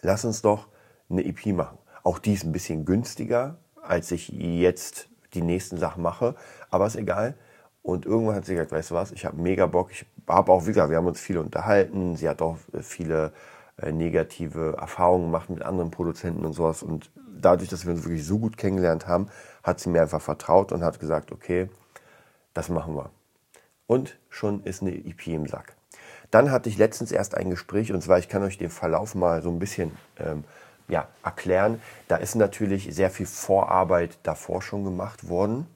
lass 0.00 0.24
uns 0.24 0.40
doch 0.40 0.68
eine 1.10 1.24
EP 1.24 1.46
machen. 1.46 1.76
Auch 2.02 2.18
die 2.18 2.32
ist 2.32 2.44
ein 2.44 2.52
bisschen 2.52 2.86
günstiger, 2.86 3.58
als 3.82 4.10
ich 4.10 4.28
jetzt 4.28 5.08
die 5.34 5.42
nächsten 5.42 5.76
Sachen 5.76 6.02
mache, 6.02 6.34
aber 6.70 6.86
ist 6.86 6.96
egal. 6.96 7.34
Und 7.82 8.06
irgendwann 8.06 8.36
hat 8.36 8.44
sie 8.44 8.54
gesagt, 8.54 8.72
weißt 8.72 8.90
du 8.90 8.94
was, 8.94 9.12
ich 9.12 9.24
habe 9.24 9.40
mega 9.40 9.66
Bock. 9.66 9.90
Ich 9.90 10.06
habe 10.28 10.52
auch, 10.52 10.62
wie 10.64 10.68
gesagt, 10.68 10.90
wir 10.90 10.96
haben 10.96 11.06
uns 11.06 11.20
viel 11.20 11.38
unterhalten. 11.38 12.16
Sie 12.16 12.28
hat 12.28 12.42
auch 12.42 12.58
äh, 12.72 12.82
viele 12.82 13.32
äh, 13.78 13.90
negative 13.92 14.76
Erfahrungen 14.78 15.26
gemacht 15.26 15.48
mit 15.48 15.62
anderen 15.62 15.90
Produzenten 15.90 16.44
und 16.44 16.52
sowas. 16.52 16.82
Und 16.82 17.10
dadurch, 17.40 17.70
dass 17.70 17.86
wir 17.86 17.92
uns 17.92 18.04
wirklich 18.04 18.26
so 18.26 18.38
gut 18.38 18.56
kennengelernt 18.58 19.06
haben, 19.06 19.28
hat 19.62 19.80
sie 19.80 19.88
mir 19.88 20.02
einfach 20.02 20.20
vertraut 20.20 20.72
und 20.72 20.84
hat 20.84 21.00
gesagt, 21.00 21.32
okay, 21.32 21.70
das 22.52 22.68
machen 22.68 22.94
wir. 22.94 23.10
Und 23.86 24.18
schon 24.28 24.62
ist 24.64 24.82
eine 24.82 24.94
EP 24.94 25.28
im 25.28 25.46
Sack. 25.46 25.74
Dann 26.30 26.50
hatte 26.50 26.68
ich 26.68 26.78
letztens 26.78 27.12
erst 27.12 27.36
ein 27.36 27.50
Gespräch 27.50 27.92
und 27.92 28.02
zwar, 28.02 28.18
ich 28.18 28.28
kann 28.28 28.42
euch 28.42 28.58
den 28.58 28.70
Verlauf 28.70 29.14
mal 29.14 29.42
so 29.42 29.50
ein 29.50 29.58
bisschen 29.58 29.92
ähm, 30.18 30.44
ja, 30.88 31.08
erklären. 31.24 31.80
Da 32.08 32.16
ist 32.16 32.34
natürlich 32.34 32.94
sehr 32.94 33.10
viel 33.10 33.26
Vorarbeit 33.26 34.18
davor 34.22 34.62
schon 34.62 34.84
gemacht 34.84 35.28
worden. 35.28 35.66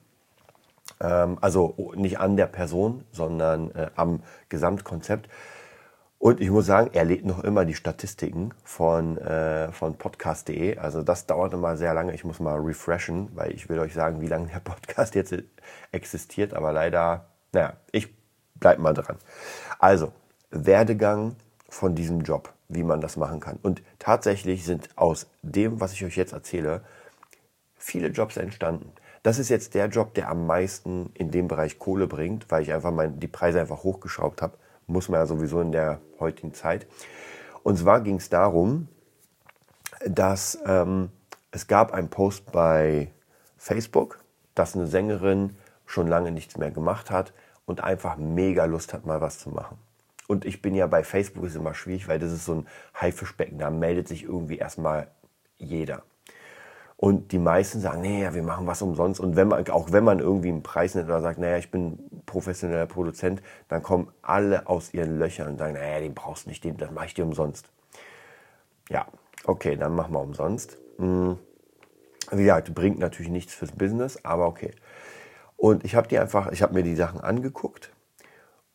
Ähm, 1.01 1.37
also 1.41 1.93
nicht 1.95 2.19
an 2.19 2.37
der 2.37 2.47
Person, 2.47 3.03
sondern 3.11 3.71
äh, 3.71 3.89
am 3.95 4.23
Gesamtkonzept. 4.49 5.29
Und 6.17 6.39
ich 6.39 6.49
muss 6.49 6.65
sagen, 6.65 6.89
er 6.93 7.03
lädt 7.03 7.25
noch 7.25 7.43
immer 7.43 7.65
die 7.65 7.73
Statistiken 7.73 8.53
von, 8.63 9.17
äh, 9.17 9.71
von 9.71 9.95
podcast.de. 9.95 10.77
Also 10.77 11.03
das 11.03 11.27
dauert 11.27 11.53
immer 11.53 11.77
sehr 11.77 11.93
lange. 11.93 12.13
Ich 12.13 12.23
muss 12.23 12.39
mal 12.39 12.57
refreshen, 12.59 13.29
weil 13.35 13.51
ich 13.51 13.69
will 13.69 13.79
euch 13.79 13.93
sagen, 13.93 14.21
wie 14.21 14.27
lange 14.27 14.47
der 14.47 14.59
Podcast 14.59 15.15
jetzt 15.15 15.35
existiert. 15.91 16.53
Aber 16.53 16.71
leider, 16.71 17.25
naja, 17.51 17.73
ich 17.91 18.15
bleib 18.55 18.79
mal 18.79 18.93
dran. 18.93 19.17
Also, 19.77 20.13
Werdegang 20.55 21.35
von 21.69 21.95
diesem 21.95 22.21
Job, 22.21 22.53
wie 22.69 22.83
man 22.83 23.01
das 23.01 23.17
machen 23.17 23.39
kann. 23.39 23.59
Und 23.61 23.81
tatsächlich 23.99 24.65
sind 24.65 24.89
aus 24.95 25.27
dem, 25.41 25.81
was 25.81 25.93
ich 25.93 26.05
euch 26.05 26.15
jetzt 26.15 26.33
erzähle, 26.33 26.81
viele 27.75 28.07
Jobs 28.07 28.37
entstanden. 28.37 28.91
Das 29.23 29.39
ist 29.39 29.49
jetzt 29.49 29.73
der 29.73 29.87
Job, 29.87 30.13
der 30.13 30.29
am 30.29 30.45
meisten 30.45 31.09
in 31.15 31.31
dem 31.31 31.47
Bereich 31.47 31.79
Kohle 31.79 32.07
bringt, 32.07 32.49
weil 32.51 32.61
ich 32.61 32.71
einfach 32.71 32.91
mein, 32.91 33.19
die 33.19 33.27
Preise 33.27 33.59
einfach 33.59 33.83
hochgeschraubt 33.83 34.41
habe. 34.41 34.57
Muss 34.87 35.09
man 35.09 35.19
ja 35.19 35.25
sowieso 35.25 35.61
in 35.61 35.71
der 35.71 35.99
heutigen 36.19 36.53
Zeit. 36.53 36.85
Und 37.63 37.77
zwar 37.77 38.01
ging 38.01 38.17
es 38.17 38.29
darum, 38.29 38.87
dass 40.05 40.59
ähm, 40.65 41.09
es 41.51 41.67
gab 41.67 41.91
einen 41.91 42.09
Post 42.09 42.51
bei 42.51 43.11
Facebook, 43.57 44.19
dass 44.53 44.75
eine 44.75 44.85
Sängerin 44.85 45.55
schon 45.87 46.07
lange 46.07 46.31
nichts 46.31 46.57
mehr 46.57 46.71
gemacht 46.71 47.09
hat 47.09 47.33
und 47.65 47.83
einfach 47.83 48.17
mega 48.17 48.65
Lust 48.65 48.93
hat, 48.93 49.05
mal 49.05 49.21
was 49.21 49.39
zu 49.39 49.49
machen. 49.49 49.77
Und 50.27 50.45
ich 50.45 50.61
bin 50.61 50.75
ja 50.75 50.87
bei 50.87 51.03
Facebook 51.03 51.45
ist 51.45 51.55
immer 51.55 51.73
schwierig, 51.73 52.07
weil 52.07 52.19
das 52.19 52.31
ist 52.31 52.45
so 52.45 52.55
ein 52.55 52.67
Haifischbecken. 52.99 53.59
Da 53.59 53.69
meldet 53.69 54.07
sich 54.07 54.23
irgendwie 54.23 54.57
erstmal 54.57 55.07
jeder. 55.57 56.03
Und 56.97 57.33
die 57.33 57.39
meisten 57.39 57.81
sagen, 57.81 58.01
nee, 58.01 58.23
ja, 58.23 58.33
wir 58.33 58.43
machen 58.43 58.67
was 58.67 58.81
umsonst. 58.81 59.19
Und 59.19 59.35
wenn 59.35 59.49
man, 59.49 59.67
auch 59.69 59.91
wenn 59.91 60.03
man 60.03 60.19
irgendwie 60.19 60.49
einen 60.49 60.63
Preis 60.63 60.95
nennt 60.95 61.07
oder 61.07 61.21
sagt, 61.21 61.39
naja, 61.39 61.57
ich 61.57 61.69
bin 61.69 61.99
professioneller 62.25 62.85
Produzent, 62.85 63.41
dann 63.67 63.83
kommen 63.83 64.07
alle 64.21 64.67
aus 64.67 64.93
ihren 64.93 65.19
Löchern 65.19 65.49
und 65.49 65.57
sagen, 65.57 65.73
naja, 65.73 65.99
den 65.99 66.13
brauchst 66.13 66.45
du 66.45 66.49
nicht, 66.49 66.63
den, 66.63 66.77
das 66.77 66.91
mache 66.91 67.07
ich 67.07 67.13
dir 67.13 67.25
umsonst. 67.25 67.69
Ja, 68.89 69.05
okay, 69.43 69.75
dann 69.75 69.93
machen 69.93 70.13
wir 70.13 70.21
umsonst. 70.21 70.77
Hm. 70.97 71.37
Wie 72.31 72.43
gesagt, 72.43 72.73
bringt 72.73 72.97
natürlich 72.97 73.31
nichts 73.31 73.53
fürs 73.53 73.73
Business, 73.73 74.23
aber 74.23 74.47
okay. 74.47 74.71
Und 75.57 75.83
ich 75.83 75.95
habe 75.95 76.07
die 76.07 76.17
einfach, 76.17 76.51
ich 76.51 76.61
habe 76.61 76.73
mir 76.73 76.83
die 76.83 76.95
Sachen 76.95 77.19
angeguckt 77.19 77.91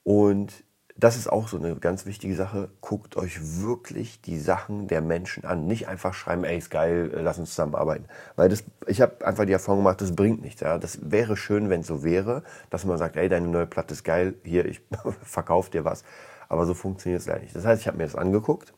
und 0.04 0.62
das 0.97 1.16
ist 1.16 1.30
auch 1.30 1.49
so 1.49 1.56
eine 1.56 1.76
ganz 1.76 2.06
wichtige 2.06 2.35
Sache. 2.35 2.68
Guckt 2.80 3.16
euch 3.16 3.62
wirklich 3.62 4.20
die 4.20 4.38
Sachen 4.38 4.88
der 4.88 5.00
Menschen 5.00 5.44
an. 5.44 5.66
Nicht 5.66 5.88
einfach 5.88 6.14
schreiben, 6.14 6.44
ey, 6.44 6.59
ist 6.59 6.70
geil, 6.70 7.11
äh, 7.14 7.20
lass 7.20 7.38
uns 7.38 7.50
zusammenarbeiten. 7.50 8.06
Weil 8.37 8.49
das, 8.49 8.64
ich 8.87 9.00
habe 9.00 9.25
einfach 9.26 9.44
die 9.44 9.52
Erfahrung 9.52 9.80
gemacht, 9.80 10.00
das 10.00 10.14
bringt 10.14 10.42
nichts. 10.42 10.61
Ja. 10.61 10.78
Das 10.78 10.99
wäre 11.02 11.37
schön, 11.37 11.70
wenn 11.70 11.80
es 11.80 11.87
so 11.87 12.02
wäre, 12.02 12.42
dass 12.70 12.85
man 12.85 12.99
sagt, 12.99 13.16
ey, 13.16 13.28
deine 13.28 13.49
neue 13.49 13.66
Platte 13.66 13.94
ist 13.94 14.04
geil, 14.04 14.35
hier, 14.44 14.66
ich 14.66 14.80
verkaufe 15.23 15.70
dir 15.70 15.85
was. 15.85 16.04
Aber 16.49 16.66
so 16.66 16.75
funktioniert 16.75 17.20
es 17.20 17.28
leider 17.28 17.40
nicht. 17.40 17.54
Das 17.54 17.64
heißt, 17.64 17.80
ich 17.80 17.87
habe 17.87 17.97
mir 17.97 18.04
das 18.04 18.16
angeguckt, 18.16 18.73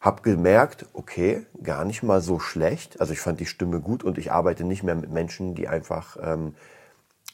habe 0.00 0.22
gemerkt, 0.22 0.86
okay, 0.94 1.44
gar 1.62 1.84
nicht 1.84 2.02
mal 2.02 2.20
so 2.20 2.38
schlecht. 2.38 3.00
Also 3.00 3.12
ich 3.12 3.20
fand 3.20 3.40
die 3.40 3.46
Stimme 3.46 3.80
gut 3.80 4.04
und 4.04 4.16
ich 4.16 4.32
arbeite 4.32 4.64
nicht 4.64 4.82
mehr 4.82 4.94
mit 4.94 5.10
Menschen, 5.10 5.54
die 5.54 5.68
einfach, 5.68 6.16
ähm, 6.22 6.54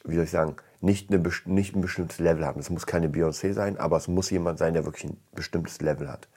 wie 0.03 0.15
soll 0.15 0.25
ich 0.25 0.31
sagen, 0.31 0.55
nicht, 0.81 1.11
eine, 1.11 1.23
nicht 1.45 1.75
ein 1.75 1.81
bestimmtes 1.81 2.19
Level 2.19 2.45
haben. 2.45 2.59
Es 2.59 2.69
muss 2.69 2.85
keine 2.85 3.07
Beyoncé 3.07 3.53
sein, 3.53 3.77
aber 3.77 3.97
es 3.97 4.07
muss 4.07 4.29
jemand 4.29 4.59
sein, 4.59 4.73
der 4.73 4.85
wirklich 4.85 5.05
ein 5.05 5.17
bestimmtes 5.33 5.81
Level 5.81 6.09
hat. 6.09 6.27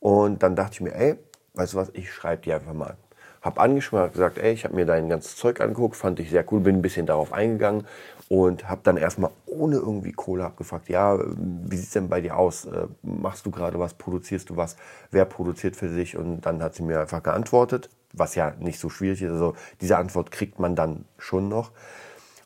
Und 0.00 0.42
dann 0.42 0.56
dachte 0.56 0.74
ich 0.74 0.80
mir, 0.80 0.94
ey, 0.94 1.16
weißt 1.54 1.74
du 1.74 1.76
was, 1.76 1.90
ich 1.92 2.12
schreibe 2.12 2.42
dir 2.42 2.56
einfach 2.56 2.72
mal. 2.74 2.96
Hab 3.40 3.58
angeschrieben, 3.58 4.04
hab 4.04 4.12
gesagt, 4.12 4.38
ey, 4.38 4.52
ich 4.52 4.64
habe 4.64 4.74
mir 4.74 4.86
dein 4.86 5.08
ganzes 5.08 5.36
Zeug 5.36 5.60
angeguckt, 5.60 5.96
fand 5.96 6.20
ich 6.20 6.30
sehr 6.30 6.44
cool, 6.52 6.60
bin 6.60 6.76
ein 6.76 6.82
bisschen 6.82 7.06
darauf 7.06 7.32
eingegangen 7.32 7.86
und 8.28 8.68
habe 8.68 8.80
dann 8.84 8.96
erstmal 8.96 9.30
ohne 9.46 9.76
irgendwie 9.76 10.12
Kohle 10.12 10.44
abgefragt, 10.44 10.88
ja, 10.88 11.18
wie 11.36 11.76
sieht's 11.76 11.92
denn 11.92 12.08
bei 12.08 12.20
dir 12.20 12.36
aus? 12.36 12.64
Äh, 12.64 12.86
machst 13.02 13.44
du 13.44 13.50
gerade 13.50 13.78
was, 13.78 13.94
produzierst 13.94 14.50
du 14.50 14.56
was? 14.56 14.76
Wer 15.10 15.24
produziert 15.24 15.76
für 15.76 15.88
sich? 15.88 16.16
Und 16.16 16.40
dann 16.42 16.62
hat 16.62 16.74
sie 16.74 16.82
mir 16.82 17.00
einfach 17.00 17.22
geantwortet, 17.22 17.90
was 18.12 18.34
ja 18.34 18.54
nicht 18.58 18.78
so 18.78 18.88
schwierig 18.88 19.22
ist. 19.22 19.32
Also 19.32 19.54
diese 19.80 19.98
Antwort 19.98 20.30
kriegt 20.30 20.58
man 20.58 20.76
dann 20.76 21.04
schon 21.18 21.48
noch. 21.48 21.72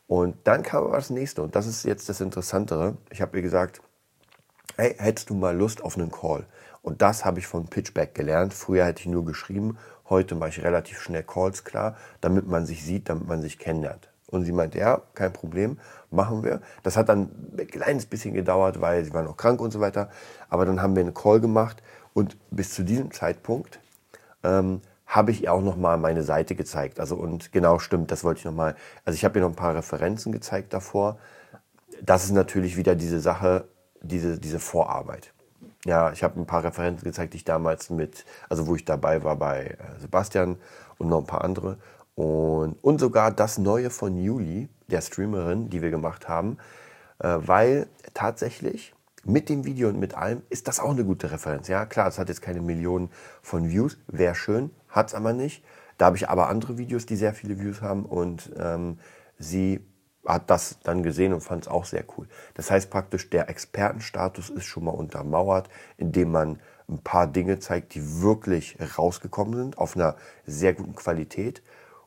Und 0.07 0.35
dann 0.45 0.63
kam 0.63 0.85
aber 0.85 0.95
das 0.95 1.09
nächste 1.09 1.41
und 1.43 1.55
das 1.55 1.67
ist 1.67 1.83
jetzt 1.83 2.07
das 2.07 2.21
Interessantere. 2.21 2.95
Ich 3.09 3.21
habe 3.21 3.37
ihr 3.37 3.43
gesagt, 3.43 3.81
hey, 4.77 4.95
hättest 4.97 5.29
du 5.29 5.35
mal 5.35 5.55
Lust 5.55 5.83
auf 5.83 5.97
einen 5.97 6.11
Call? 6.11 6.45
Und 6.81 7.01
das 7.01 7.25
habe 7.25 7.39
ich 7.39 7.47
von 7.47 7.67
Pitchback 7.67 8.15
gelernt. 8.15 8.53
Früher 8.53 8.85
hätte 8.85 9.01
ich 9.01 9.07
nur 9.07 9.25
geschrieben, 9.25 9.77
heute 10.09 10.35
mache 10.35 10.49
ich 10.49 10.63
relativ 10.63 11.01
schnell 11.01 11.23
Calls 11.23 11.65
klar, 11.65 11.97
damit 12.21 12.47
man 12.47 12.65
sich 12.65 12.85
sieht, 12.85 13.09
damit 13.09 13.27
man 13.27 13.41
sich 13.41 13.59
kennenlernt. 13.59 14.09
Und 14.29 14.45
sie 14.45 14.51
meinte, 14.51 14.77
ja, 14.77 15.01
kein 15.13 15.33
Problem, 15.33 15.79
machen 16.11 16.43
wir. 16.43 16.61
Das 16.83 16.97
hat 16.97 17.09
dann 17.09 17.29
ein 17.57 17.67
kleines 17.67 18.05
bisschen 18.05 18.33
gedauert, 18.33 18.79
weil 18.79 19.03
sie 19.03 19.13
war 19.13 19.23
noch 19.23 19.37
krank 19.37 19.59
und 19.59 19.71
so 19.71 19.79
weiter. 19.79 20.09
Aber 20.49 20.65
dann 20.65 20.81
haben 20.81 20.95
wir 20.95 21.01
einen 21.01 21.13
Call 21.13 21.39
gemacht 21.39 21.81
und 22.13 22.37
bis 22.49 22.73
zu 22.73 22.83
diesem 22.83 23.11
Zeitpunkt 23.11 23.79
ähm, 24.43 24.81
habe 25.07 25.31
ich 25.31 25.43
ihr 25.43 25.53
auch 25.53 25.61
noch 25.61 25.77
mal 25.77 25.97
meine 25.97 26.23
Seite 26.23 26.55
gezeigt. 26.55 26.99
Also 26.99 27.15
und 27.15 27.51
genau 27.51 27.79
stimmt, 27.79 28.11
das 28.11 28.23
wollte 28.23 28.39
ich 28.39 28.45
noch 28.45 28.53
mal. 28.53 28.75
Also 29.05 29.15
ich 29.15 29.25
habe 29.25 29.39
ihr 29.39 29.41
noch 29.41 29.49
ein 29.49 29.55
paar 29.55 29.75
Referenzen 29.75 30.31
gezeigt 30.31 30.73
davor. 30.73 31.17
Das 32.01 32.25
ist 32.25 32.31
natürlich 32.31 32.77
wieder 32.77 32.95
diese 32.95 33.19
Sache, 33.19 33.67
diese 34.01 34.37
diese 34.39 34.59
Vorarbeit. 34.59 35.33
Ja, 35.85 36.11
ich 36.11 36.23
habe 36.23 36.39
ein 36.39 36.45
paar 36.45 36.63
Referenzen 36.63 37.05
gezeigt, 37.05 37.33
die 37.33 37.37
ich 37.37 37.45
damals 37.45 37.89
mit, 37.89 38.25
also 38.49 38.67
wo 38.67 38.75
ich 38.75 38.83
dabei 38.83 39.23
war 39.23 39.37
bei 39.37 39.67
äh, 39.67 39.99
Sebastian 39.99 40.57
und 40.97 41.07
noch 41.07 41.19
ein 41.19 41.25
paar 41.25 41.43
andere. 41.43 41.77
Und, 42.15 42.83
und 42.83 42.99
sogar 42.99 43.31
das 43.31 43.57
Neue 43.57 43.89
von 43.89 44.17
Juli, 44.17 44.69
der 44.87 45.01
Streamerin, 45.01 45.69
die 45.69 45.81
wir 45.81 45.91
gemacht 45.91 46.27
haben, 46.27 46.57
äh, 47.19 47.37
weil 47.39 47.87
tatsächlich 48.13 48.93
mit 49.27 49.49
dem 49.49 49.65
Video 49.65 49.89
und 49.89 49.99
mit 49.99 50.15
allem 50.15 50.41
ist 50.49 50.67
das 50.67 50.79
auch 50.79 50.91
eine 50.91 51.03
gute 51.03 51.31
Referenz. 51.31 51.67
Ja, 51.67 51.85
klar, 51.85 52.07
es 52.07 52.17
hat 52.17 52.29
jetzt 52.29 52.41
keine 52.41 52.61
Millionen 52.61 53.09
von 53.41 53.69
Views, 53.69 53.97
wäre 54.07 54.35
schön, 54.35 54.71
hat 54.87 55.09
es 55.09 55.13
aber 55.13 55.33
nicht. 55.33 55.63
Da 55.97 56.05
habe 56.05 56.17
ich 56.17 56.29
aber 56.29 56.47
andere 56.47 56.77
Videos, 56.77 57.05
die 57.05 57.15
sehr 57.15 57.33
viele 57.33 57.59
Views 57.59 57.81
haben 57.81 58.05
und 58.05 58.51
ähm, 58.57 58.99
sie 59.37 59.81
hat 60.25 60.49
das 60.49 60.79
dann 60.83 61.03
gesehen 61.03 61.33
und 61.33 61.41
fand 61.41 61.63
es 61.63 61.67
auch 61.67 61.85
sehr 61.85 62.05
cool. 62.17 62.27
Das 62.53 62.71
heißt 62.71 62.89
praktisch, 62.89 63.29
der 63.29 63.49
Expertenstatus 63.49 64.49
ist 64.49 64.65
schon 64.65 64.85
mal 64.85 64.91
untermauert, 64.91 65.69
indem 65.97 66.31
man 66.31 66.59
ein 66.89 66.99
paar 66.99 67.27
Dinge 67.27 67.59
zeigt, 67.59 67.95
die 67.95 68.21
wirklich 68.21 68.77
rausgekommen 68.97 69.55
sind, 69.55 69.77
auf 69.77 69.95
einer 69.95 70.15
sehr 70.45 70.73
guten 70.73 70.95
Qualität 70.95 71.61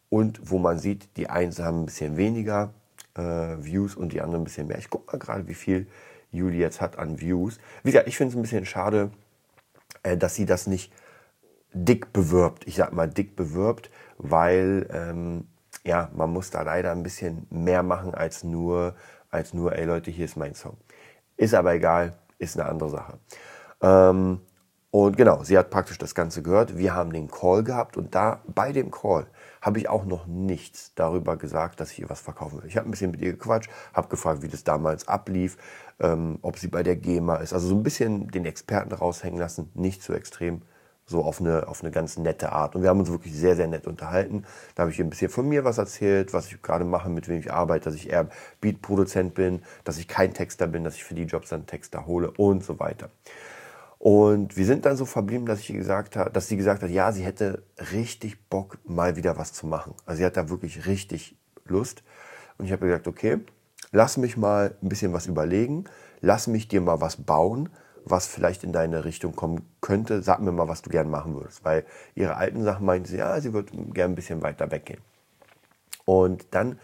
und 0.08 0.40
wo 0.50 0.58
man 0.58 0.78
sieht, 0.78 1.16
die 1.16 1.28
einen 1.28 1.52
haben 1.58 1.82
ein 1.82 1.86
bisschen 1.86 2.16
weniger 2.16 2.72
äh, 3.14 3.22
Views 3.22 3.94
und 3.94 4.12
die 4.12 4.20
anderen 4.20 4.42
ein 4.42 4.44
bisschen 4.44 4.68
mehr. 4.68 4.78
Ich 4.78 4.88
gucke 4.88 5.12
mal 5.12 5.18
gerade, 5.18 5.48
wie 5.48 5.54
viel 5.54 5.86
Juli 6.30 6.58
jetzt 6.58 6.80
hat 6.80 6.98
an 6.98 7.20
Views. 7.20 7.58
Wie 7.82 7.90
gesagt, 7.90 8.08
ich 8.08 8.16
finde 8.16 8.32
es 8.32 8.36
ein 8.36 8.42
bisschen 8.42 8.66
schade, 8.66 9.10
äh, 10.02 10.16
dass 10.16 10.34
sie 10.34 10.46
das 10.46 10.66
nicht 10.66 10.92
dick 11.72 12.12
bewirbt. 12.12 12.66
Ich 12.66 12.76
sag 12.76 12.92
mal 12.92 13.08
dick 13.08 13.36
bewirbt, 13.36 13.90
weil 14.18 14.88
ähm, 14.92 15.46
ja, 15.84 16.10
man 16.14 16.30
muss 16.30 16.50
da 16.50 16.62
leider 16.62 16.92
ein 16.92 17.02
bisschen 17.02 17.46
mehr 17.50 17.82
machen 17.82 18.14
als 18.14 18.44
nur, 18.44 18.94
als 19.30 19.54
nur, 19.54 19.76
ey 19.76 19.84
Leute, 19.84 20.10
hier 20.10 20.24
ist 20.24 20.36
mein 20.36 20.54
Song. 20.54 20.76
Ist 21.36 21.54
aber 21.54 21.74
egal. 21.74 22.14
ist 22.38 22.58
eine 22.58 22.68
andere 22.68 22.90
Sache. 22.90 23.18
Ähm, 23.82 24.40
und 24.90 25.16
genau, 25.16 25.44
sie 25.44 25.56
hat 25.56 25.70
praktisch 25.70 25.98
das 25.98 26.14
Ganze 26.14 26.42
gehört. 26.42 26.76
Wir 26.76 26.94
haben 26.94 27.12
den 27.12 27.30
Call 27.30 27.62
gehabt 27.62 27.96
und 27.96 28.14
da 28.14 28.42
bei 28.46 28.72
dem 28.72 28.90
Call 28.90 29.26
habe 29.60 29.78
ich 29.78 29.88
auch 29.88 30.04
noch 30.04 30.26
nichts 30.26 30.92
darüber 30.94 31.36
gesagt, 31.36 31.80
dass 31.80 31.92
ich 31.92 32.00
ihr 32.00 32.10
was 32.10 32.20
verkaufen 32.20 32.62
will. 32.62 32.68
Ich 32.68 32.76
habe 32.76 32.88
ein 32.88 32.90
bisschen 32.90 33.10
mit 33.10 33.20
ihr 33.20 33.32
gequatscht, 33.32 33.70
habe 33.92 34.08
gefragt, 34.08 34.42
wie 34.42 34.48
das 34.48 34.64
damals 34.64 35.08
ablief, 35.08 35.56
ähm, 36.00 36.38
ob 36.42 36.58
sie 36.58 36.68
bei 36.68 36.82
der 36.82 36.96
GEMA 36.96 37.36
ist. 37.36 37.52
Also 37.52 37.68
so 37.68 37.74
ein 37.74 37.82
bisschen 37.82 38.28
den 38.28 38.44
Experten 38.44 38.92
raushängen 38.92 39.38
lassen, 39.38 39.70
nicht 39.74 40.02
zu 40.02 40.12
extrem, 40.12 40.62
so 41.10 41.24
auf 41.24 41.40
eine, 41.40 41.66
auf 41.66 41.82
eine 41.82 41.90
ganz 41.90 42.16
nette 42.16 42.52
Art. 42.52 42.74
Und 42.74 42.82
wir 42.82 42.88
haben 42.88 43.00
uns 43.00 43.10
wirklich 43.10 43.34
sehr, 43.34 43.56
sehr 43.56 43.66
nett 43.66 43.86
unterhalten. 43.86 44.44
Da 44.74 44.82
habe 44.82 44.92
ich 44.92 44.98
ihr 44.98 45.04
ein 45.04 45.10
bisschen 45.10 45.30
von 45.30 45.48
mir 45.48 45.64
was 45.64 45.78
erzählt, 45.78 46.32
was 46.32 46.46
ich 46.46 46.62
gerade 46.62 46.84
mache, 46.84 47.10
mit 47.10 47.28
wem 47.28 47.40
ich 47.40 47.52
arbeite, 47.52 47.86
dass 47.86 47.94
ich 47.96 48.10
eher 48.10 48.28
Beat-Produzent 48.60 49.34
bin, 49.34 49.62
dass 49.84 49.98
ich 49.98 50.06
kein 50.06 50.32
Texter 50.32 50.68
bin, 50.68 50.84
dass 50.84 50.94
ich 50.94 51.04
für 51.04 51.14
die 51.14 51.24
Jobs 51.24 51.48
dann 51.48 51.66
Texter 51.66 52.06
hole 52.06 52.30
und 52.30 52.64
so 52.64 52.78
weiter. 52.78 53.10
Und 54.00 54.56
wir 54.56 54.64
sind 54.64 54.86
dann 54.86 54.96
so 54.96 55.04
verblieben, 55.04 55.44
dass, 55.44 55.60
ich 55.60 55.66
gesagt 55.66 56.16
habe, 56.16 56.30
dass 56.30 56.48
sie 56.48 56.56
gesagt 56.56 56.82
hat, 56.82 56.88
ja, 56.88 57.12
sie 57.12 57.22
hätte 57.22 57.64
richtig 57.92 58.48
Bock, 58.48 58.78
mal 58.84 59.14
wieder 59.14 59.36
was 59.36 59.52
zu 59.52 59.66
machen. 59.66 59.94
Also 60.06 60.20
sie 60.20 60.24
hat 60.24 60.38
da 60.38 60.48
wirklich 60.48 60.86
richtig 60.86 61.36
Lust. 61.66 62.02
Und 62.56 62.64
ich 62.64 62.72
habe 62.72 62.86
gesagt, 62.86 63.06
okay, 63.06 63.40
lass 63.92 64.16
mich 64.16 64.38
mal 64.38 64.74
ein 64.82 64.88
bisschen 64.88 65.12
was 65.12 65.26
überlegen, 65.26 65.84
lass 66.22 66.46
mich 66.46 66.66
dir 66.66 66.80
mal 66.80 67.02
was 67.02 67.18
bauen, 67.18 67.68
was 68.06 68.26
vielleicht 68.26 68.64
in 68.64 68.72
deine 68.72 69.04
Richtung 69.04 69.36
kommen 69.36 69.68
könnte. 69.82 70.22
Sag 70.22 70.40
mir 70.40 70.50
mal, 70.50 70.66
was 70.66 70.80
du 70.80 70.88
gern 70.88 71.10
machen 71.10 71.34
würdest. 71.34 71.62
Weil 71.66 71.84
ihre 72.14 72.36
alten 72.36 72.64
Sachen 72.64 72.86
meinte 72.86 73.10
sie, 73.10 73.18
ja, 73.18 73.38
sie 73.38 73.52
würde 73.52 73.76
gern 73.92 74.12
ein 74.12 74.16
bisschen 74.16 74.40
weiter 74.40 74.70
weggehen. 74.70 75.02
Und 76.06 76.46
dann 76.52 76.78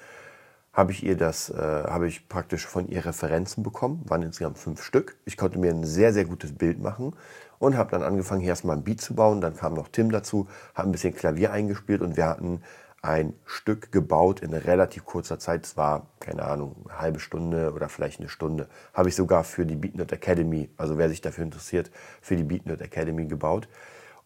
habe 0.77 0.93
ich 0.93 1.03
ihr 1.03 1.17
das, 1.17 1.49
äh, 1.49 1.57
habe 1.57 2.07
ich 2.07 2.29
praktisch 2.29 2.67
von 2.67 2.87
ihr 2.87 3.07
Referenzen 3.07 3.63
bekommen, 3.63 4.03
waren 4.07 4.23
insgesamt 4.23 4.59
fünf 4.59 4.83
Stück. 4.83 5.17
Ich 5.25 5.39
konnte 5.39 5.59
mir 5.59 5.71
ein 5.71 5.85
sehr, 5.85 6.13
sehr 6.13 6.27
gutes 6.27 6.53
Bild 6.53 6.81
machen 6.81 7.17
und 7.59 7.79
habe 7.79 7.91
dann 7.91 8.03
angefangen, 8.03 8.43
hier 8.43 8.51
erstmal 8.51 8.77
ein 8.77 8.85
Beat 8.85 9.01
zu 9.01 9.15
bauen. 9.15 9.41
Dann 9.41 9.57
kam 9.57 9.73
noch 9.73 9.89
Tim 9.89 10.13
dazu, 10.13 10.49
hat 10.75 10.85
ein 10.85 10.93
bisschen 10.93 11.15
Klavier 11.15 11.51
eingespielt 11.51 12.03
und 12.03 12.19
wir 12.19 12.27
hatten 12.27 12.61
ein 13.01 13.33
Stück 13.47 13.91
gebaut 13.91 14.41
in 14.41 14.53
relativ 14.53 15.07
kurzer 15.07 15.39
Zeit. 15.39 15.65
Es 15.65 15.79
war, 15.79 16.09
keine 16.21 16.45
Ahnung, 16.45 16.85
eine 16.91 16.99
halbe 16.99 17.21
Stunde 17.21 17.73
oder 17.73 17.89
vielleicht 17.89 18.21
eine 18.21 18.29
Stunde. 18.29 18.69
Habe 18.93 19.09
ich 19.09 19.17
sogar 19.17 19.45
für 19.45 19.65
die 19.65 19.77
Beatnut 19.77 20.13
Academy, 20.13 20.69
also 20.77 20.99
wer 20.99 21.09
sich 21.09 21.23
dafür 21.23 21.45
interessiert, 21.45 21.91
für 22.21 22.37
die 22.37 22.45
Beatnut 22.45 22.83
Academy 22.83 23.25
gebaut. 23.25 23.67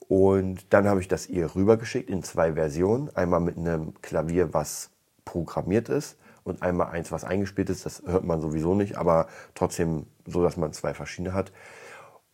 Und 0.09 0.73
dann 0.73 0.89
habe 0.89 1.01
ich 1.01 1.07
das 1.07 1.29
ihr 1.29 1.55
rübergeschickt 1.55 2.11
in 2.11 2.25
zwei 2.25 2.55
Versionen. 2.55 3.15
Einmal 3.15 3.39
mit 3.39 3.57
einem 3.57 3.95
Klavier, 4.03 4.53
was 4.53 4.91
programmiert 5.25 5.89
ist 5.89 6.17
und 6.45 6.63
einmal 6.63 6.89
eins, 6.89 7.13
was 7.13 7.25
eingespielt 7.25 7.71
ist. 7.71 7.87
Das 7.87 8.03
hört 8.07 8.25
man 8.25 8.41
sowieso 8.41 8.75
nicht, 8.75 8.97
aber 8.97 9.27
trotzdem 9.55 10.07
so, 10.27 10.43
dass 10.43 10.57
man 10.57 10.73
zwei 10.73 10.95
verschiedene 10.95 11.35
hat. 11.35 11.53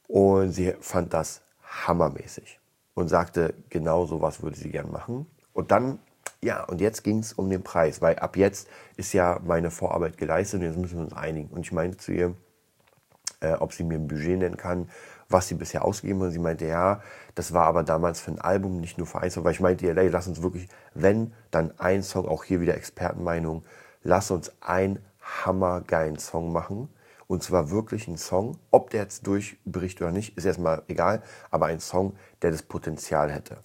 Und 0.08 0.52
sie 0.52 0.75
fand 0.80 1.12
das 1.12 1.42
hammermäßig 1.62 2.60
und 2.94 3.08
sagte, 3.08 3.54
genau 3.68 4.06
so 4.06 4.22
was 4.22 4.42
würde 4.42 4.56
sie 4.56 4.70
gern 4.70 4.90
machen. 4.90 5.26
Und 5.52 5.70
dann, 5.70 5.98
ja, 6.42 6.64
und 6.64 6.80
jetzt 6.80 7.02
ging 7.02 7.18
es 7.18 7.32
um 7.32 7.50
den 7.50 7.62
Preis, 7.62 8.00
weil 8.00 8.18
ab 8.18 8.36
jetzt 8.36 8.68
ist 8.96 9.12
ja 9.12 9.40
meine 9.44 9.70
Vorarbeit 9.70 10.16
geleistet 10.16 10.60
und 10.60 10.66
jetzt 10.66 10.78
müssen 10.78 10.98
wir 10.98 11.04
uns 11.04 11.12
einigen. 11.12 11.50
Und 11.50 11.60
ich 11.60 11.72
meinte 11.72 11.98
zu 11.98 12.12
ihr, 12.12 12.34
äh, 13.40 13.54
ob 13.54 13.72
sie 13.72 13.84
mir 13.84 13.96
ein 13.98 14.08
Budget 14.08 14.38
nennen 14.38 14.56
kann, 14.56 14.88
was 15.28 15.48
sie 15.48 15.54
bisher 15.54 15.84
ausgegeben 15.84 16.20
hat. 16.20 16.26
Und 16.26 16.32
sie 16.32 16.38
meinte, 16.38 16.66
ja, 16.66 17.00
das 17.34 17.52
war 17.52 17.66
aber 17.66 17.82
damals 17.82 18.20
für 18.20 18.30
ein 18.30 18.40
Album, 18.40 18.80
nicht 18.80 18.98
nur 18.98 19.06
für 19.06 19.20
ein 19.20 19.30
Song, 19.30 19.44
weil 19.44 19.52
ich 19.52 19.60
meinte, 19.60 19.88
ey, 19.88 20.08
lass 20.08 20.28
uns 20.28 20.42
wirklich, 20.42 20.68
wenn, 20.94 21.32
dann 21.50 21.78
ein 21.78 22.02
Song, 22.02 22.26
auch 22.26 22.44
hier 22.44 22.60
wieder 22.60 22.76
Expertenmeinung, 22.76 23.64
lass 24.06 24.30
uns 24.30 24.52
einen 24.60 25.04
hammergeilen 25.20 26.18
Song 26.18 26.52
machen. 26.52 26.88
Und 27.26 27.42
zwar 27.42 27.70
wirklich 27.70 28.06
ein 28.06 28.16
Song, 28.16 28.58
ob 28.70 28.90
der 28.90 29.02
jetzt 29.02 29.26
durchbricht 29.26 30.00
oder 30.00 30.12
nicht, 30.12 30.36
ist 30.38 30.44
erstmal 30.44 30.82
egal, 30.86 31.22
aber 31.50 31.66
ein 31.66 31.80
Song, 31.80 32.14
der 32.40 32.52
das 32.52 32.62
Potenzial 32.62 33.32
hätte. 33.32 33.58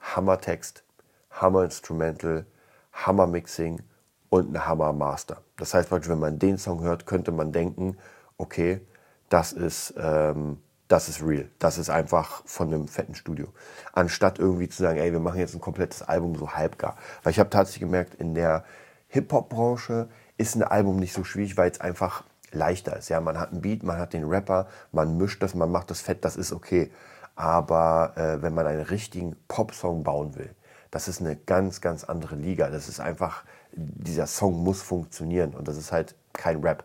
Hammer-Text, 0.00 0.84
Hammer-Instrumental, 1.30 2.44
Hammer-Mixing 2.92 3.80
und 4.28 4.52
ein 4.54 4.66
Hammer-Master. 4.66 5.38
Das 5.56 5.72
heißt 5.72 5.88
praktisch, 5.88 6.10
wenn 6.10 6.18
man 6.18 6.38
den 6.38 6.58
Song 6.58 6.82
hört, 6.82 7.06
könnte 7.06 7.32
man 7.32 7.52
denken, 7.52 7.96
okay, 8.36 8.82
das 9.30 9.52
ist, 9.52 9.94
ähm, 9.96 10.58
das 10.88 11.08
ist 11.08 11.22
real. 11.22 11.48
Das 11.58 11.78
ist 11.78 11.88
einfach 11.88 12.42
von 12.44 12.68
einem 12.68 12.86
fetten 12.86 13.14
Studio. 13.14 13.48
Anstatt 13.94 14.38
irgendwie 14.38 14.68
zu 14.68 14.82
sagen, 14.82 14.98
ey, 14.98 15.10
wir 15.10 15.20
machen 15.20 15.40
jetzt 15.40 15.54
ein 15.54 15.60
komplettes 15.62 16.02
Album 16.02 16.36
so 16.36 16.52
halbgar. 16.52 16.96
Weil 17.22 17.32
ich 17.32 17.38
habe 17.38 17.48
tatsächlich 17.48 17.80
gemerkt, 17.80 18.14
in 18.14 18.34
der 18.34 18.64
Hip-Hop-Branche 19.08 20.08
ist 20.36 20.54
ein 20.56 20.62
Album 20.62 20.96
nicht 20.96 21.12
so 21.12 21.24
schwierig, 21.24 21.56
weil 21.56 21.70
es 21.70 21.80
einfach 21.80 22.24
leichter 22.52 22.96
ist. 22.96 23.08
Ja, 23.08 23.20
man 23.20 23.38
hat 23.38 23.52
einen 23.52 23.60
Beat, 23.60 23.82
man 23.82 23.98
hat 23.98 24.12
den 24.12 24.24
Rapper, 24.24 24.66
man 24.92 25.16
mischt 25.16 25.42
das, 25.42 25.54
man 25.54 25.70
macht 25.70 25.90
das 25.90 26.00
fett, 26.00 26.24
das 26.24 26.36
ist 26.36 26.52
okay. 26.52 26.90
Aber 27.34 28.12
äh, 28.16 28.42
wenn 28.42 28.54
man 28.54 28.66
einen 28.66 28.82
richtigen 28.82 29.36
Pop-Song 29.48 30.02
bauen 30.02 30.36
will, 30.36 30.54
das 30.90 31.08
ist 31.08 31.20
eine 31.20 31.36
ganz, 31.36 31.80
ganz 31.80 32.04
andere 32.04 32.36
Liga. 32.36 32.70
Das 32.70 32.88
ist 32.88 33.00
einfach, 33.00 33.44
dieser 33.72 34.26
Song 34.26 34.62
muss 34.62 34.82
funktionieren 34.82 35.54
und 35.54 35.68
das 35.68 35.76
ist 35.76 35.92
halt 35.92 36.14
kein 36.32 36.62
Rap. 36.62 36.84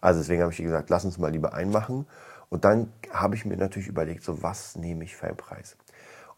Also 0.00 0.20
deswegen 0.20 0.42
habe 0.42 0.52
ich 0.52 0.58
gesagt, 0.58 0.90
lass 0.90 1.04
uns 1.04 1.18
mal 1.18 1.30
lieber 1.30 1.54
einmachen. 1.54 2.06
Und 2.48 2.64
dann 2.64 2.92
habe 3.12 3.36
ich 3.36 3.44
mir 3.44 3.56
natürlich 3.56 3.88
überlegt, 3.88 4.24
so 4.24 4.42
was 4.42 4.76
nehme 4.76 5.04
ich 5.04 5.16
für 5.16 5.26
einen 5.26 5.36
Preis? 5.36 5.76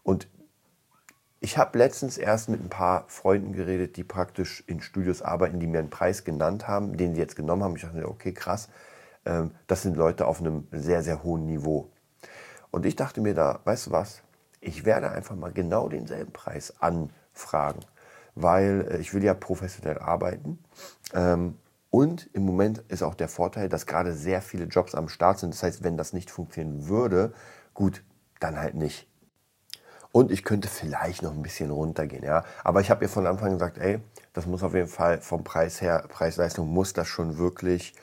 Und 0.03 0.27
ich 1.43 1.57
habe 1.57 1.77
letztens 1.77 2.17
erst 2.17 2.47
mit 2.47 2.63
ein 2.63 2.69
paar 2.69 3.03
Freunden 3.09 3.51
geredet, 3.51 3.97
die 3.97 4.05
praktisch 4.05 4.63
in 4.65 4.79
Studios 4.79 5.21
arbeiten, 5.21 5.59
die 5.59 5.67
mir 5.67 5.79
einen 5.79 5.89
Preis 5.89 6.23
genannt 6.23 6.69
haben, 6.69 6.95
den 6.95 7.15
sie 7.15 7.19
jetzt 7.19 7.35
genommen 7.35 7.63
haben. 7.63 7.75
Ich 7.75 7.81
dachte, 7.81 8.07
okay, 8.07 8.33
krass, 8.33 8.69
ähm, 9.25 9.51
das 9.67 9.81
sind 9.81 9.97
Leute 9.97 10.25
auf 10.25 10.39
einem 10.39 10.69
sehr, 10.71 11.03
sehr 11.03 11.21
hohen 11.21 11.45
Niveau. 11.45 11.89
Und 12.71 12.85
ich 12.85 12.95
dachte 12.95 13.19
mir 13.19 13.33
da, 13.33 13.59
weißt 13.65 13.87
du 13.87 13.91
was, 13.91 14.21
ich 14.61 14.85
werde 14.85 15.11
einfach 15.11 15.35
mal 15.35 15.51
genau 15.51 15.89
denselben 15.89 16.31
Preis 16.31 16.75
anfragen, 16.79 17.81
weil 18.35 18.87
äh, 18.89 18.97
ich 18.99 19.13
will 19.13 19.21
ja 19.21 19.33
professionell 19.33 19.99
arbeiten. 19.99 20.63
Ähm, 21.13 21.57
und 21.89 22.29
im 22.31 22.45
Moment 22.45 22.85
ist 22.87 23.03
auch 23.03 23.15
der 23.15 23.27
Vorteil, 23.27 23.67
dass 23.67 23.85
gerade 23.85 24.13
sehr 24.13 24.41
viele 24.41 24.63
Jobs 24.63 24.95
am 24.95 25.09
Start 25.09 25.39
sind. 25.39 25.53
Das 25.53 25.61
heißt, 25.61 25.83
wenn 25.83 25.97
das 25.97 26.13
nicht 26.13 26.31
funktionieren 26.31 26.87
würde, 26.87 27.33
gut, 27.73 28.01
dann 28.39 28.57
halt 28.57 28.75
nicht. 28.75 29.09
Und 30.13 30.31
ich 30.31 30.43
könnte 30.43 30.67
vielleicht 30.67 31.23
noch 31.23 31.31
ein 31.31 31.41
bisschen 31.41 31.71
runtergehen, 31.71 32.23
ja. 32.23 32.45
Aber 32.63 32.81
ich 32.81 32.91
habe 32.91 33.03
ihr 33.03 33.09
von 33.09 33.25
Anfang 33.25 33.53
gesagt, 33.53 33.79
ey, 33.79 33.99
das 34.33 34.45
muss 34.45 34.61
auf 34.61 34.75
jeden 34.75 34.87
Fall 34.87 35.19
vom 35.21 35.43
Preis 35.43 35.81
her, 35.81 36.05
Preis-Leistung 36.07 36.69
muss 36.69 36.93
das 36.93 37.07
schon 37.07 37.39
wirklich 37.39 37.95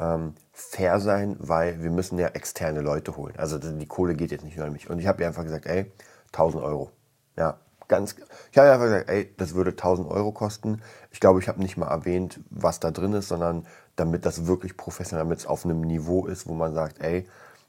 ähm, 0.00 0.34
fair 0.52 0.98
sein, 0.98 1.36
weil 1.38 1.80
wir 1.80 1.92
müssen 1.92 2.18
ja 2.18 2.26
externe 2.26 2.80
Leute 2.80 3.16
holen. 3.16 3.34
Also 3.36 3.58
die 3.58 3.86
Kohle 3.86 4.16
geht 4.16 4.32
jetzt 4.32 4.44
nicht 4.44 4.56
nur 4.56 4.66
an 4.66 4.72
mich. 4.72 4.90
Und 4.90 4.98
ich 4.98 5.06
habe 5.06 5.22
ihr 5.22 5.28
einfach 5.28 5.44
gesagt, 5.44 5.66
ey, 5.66 5.92
1000 6.32 6.60
Euro. 6.64 6.90
Ja, 7.36 7.58
ganz. 7.86 8.16
Ich 8.50 8.58
habe 8.58 8.72
einfach 8.72 8.86
gesagt, 8.86 9.08
ey, 9.08 9.32
das 9.36 9.54
würde 9.54 9.70
1000 9.70 10.10
Euro 10.10 10.32
kosten. 10.32 10.82
Ich 11.12 11.20
glaube, 11.20 11.38
ich 11.38 11.46
habe 11.46 11.62
nicht 11.62 11.76
mal 11.76 11.86
erwähnt, 11.86 12.40
was 12.50 12.80
da 12.80 12.90
drin 12.90 13.12
ist, 13.12 13.28
sondern 13.28 13.64
damit 13.94 14.26
das 14.26 14.48
wirklich 14.48 14.76
professionell, 14.76 15.24
damit 15.24 15.38
es 15.38 15.46
auf 15.46 15.64
einem 15.64 15.82
Niveau 15.82 16.26
ist, 16.26 16.48
wo 16.48 16.54
man 16.54 16.74
sagt, 16.74 17.00
ey, 17.00 17.28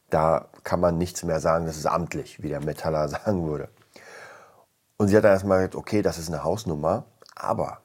da 0.10 0.48
kann 0.64 0.80
man 0.80 0.98
nichts 0.98 1.24
mehr 1.24 1.40
sagen, 1.40 1.68
das 1.68 1.78
ist 1.78 1.86
amtlich, 1.86 2.42
wie 2.42 2.50
der 2.50 2.64
Metaller 2.64 3.08
sagen 3.10 3.48
würde. 3.48 3.70
Und 4.98 5.08
sie 5.10 5.18
hat 5.18 5.24
dann 5.24 5.34
erstmal 5.34 5.60
gesagt, 5.60 5.76
okay, 5.76 6.02
das 6.02 6.18
ist 6.18 6.30
eine 6.30 6.44
Hausnummer, 6.44 7.06
aber 7.36 7.80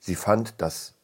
sie 0.00 0.14
fand 0.16 0.54
das 0.58 0.94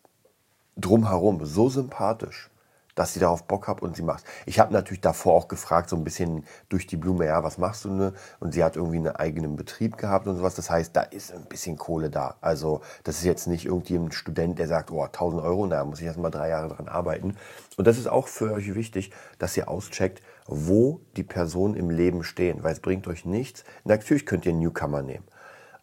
drumherum 0.76 1.44
so 1.44 1.68
sympathisch, 1.68 2.50
dass 2.94 3.14
sie 3.14 3.20
darauf 3.20 3.44
Bock 3.44 3.68
hat 3.68 3.82
und 3.82 3.96
sie 3.96 4.02
macht. 4.02 4.24
Ich 4.46 4.58
habe 4.58 4.72
natürlich 4.72 5.00
davor 5.00 5.34
auch 5.34 5.48
gefragt, 5.48 5.88
so 5.88 5.96
ein 5.96 6.04
bisschen 6.04 6.44
durch 6.68 6.86
die 6.86 6.96
Blume, 6.96 7.26
ja, 7.26 7.42
was 7.42 7.58
machst 7.58 7.84
du 7.84 7.90
ne? 7.90 8.12
Und 8.40 8.52
sie 8.52 8.62
hat 8.62 8.76
irgendwie 8.76 8.98
einen 8.98 9.16
eigenen 9.16 9.56
Betrieb 9.56 9.96
gehabt 9.96 10.26
und 10.26 10.36
sowas. 10.36 10.54
Das 10.54 10.70
heißt, 10.70 10.94
da 10.94 11.02
ist 11.02 11.32
ein 11.32 11.44
bisschen 11.44 11.76
Kohle 11.76 12.10
da. 12.10 12.36
Also 12.40 12.80
das 13.04 13.18
ist 13.18 13.24
jetzt 13.24 13.46
nicht 13.46 13.66
irgendjemand 13.66 14.14
Student, 14.14 14.58
der 14.58 14.68
sagt, 14.68 14.90
oh, 14.90 15.02
1000 15.02 15.42
Euro, 15.42 15.66
na, 15.66 15.84
muss 15.84 16.00
ich 16.00 16.06
erst 16.06 16.18
mal 16.18 16.30
drei 16.30 16.50
Jahre 16.50 16.68
dran 16.68 16.88
arbeiten. 16.88 17.36
Und 17.76 17.86
das 17.86 17.98
ist 17.98 18.08
auch 18.08 18.28
für 18.28 18.52
euch 18.52 18.74
wichtig, 18.74 19.12
dass 19.38 19.56
ihr 19.56 19.68
auscheckt, 19.68 20.22
wo 20.46 21.00
die 21.16 21.22
Personen 21.22 21.74
im 21.74 21.90
Leben 21.90 22.24
stehen, 22.24 22.62
weil 22.62 22.72
es 22.72 22.80
bringt 22.80 23.06
euch 23.08 23.24
nichts. 23.24 23.64
Natürlich 23.84 24.26
könnt 24.26 24.44
ihr 24.44 24.52
Newcomer 24.52 25.02
nehmen. 25.02 25.24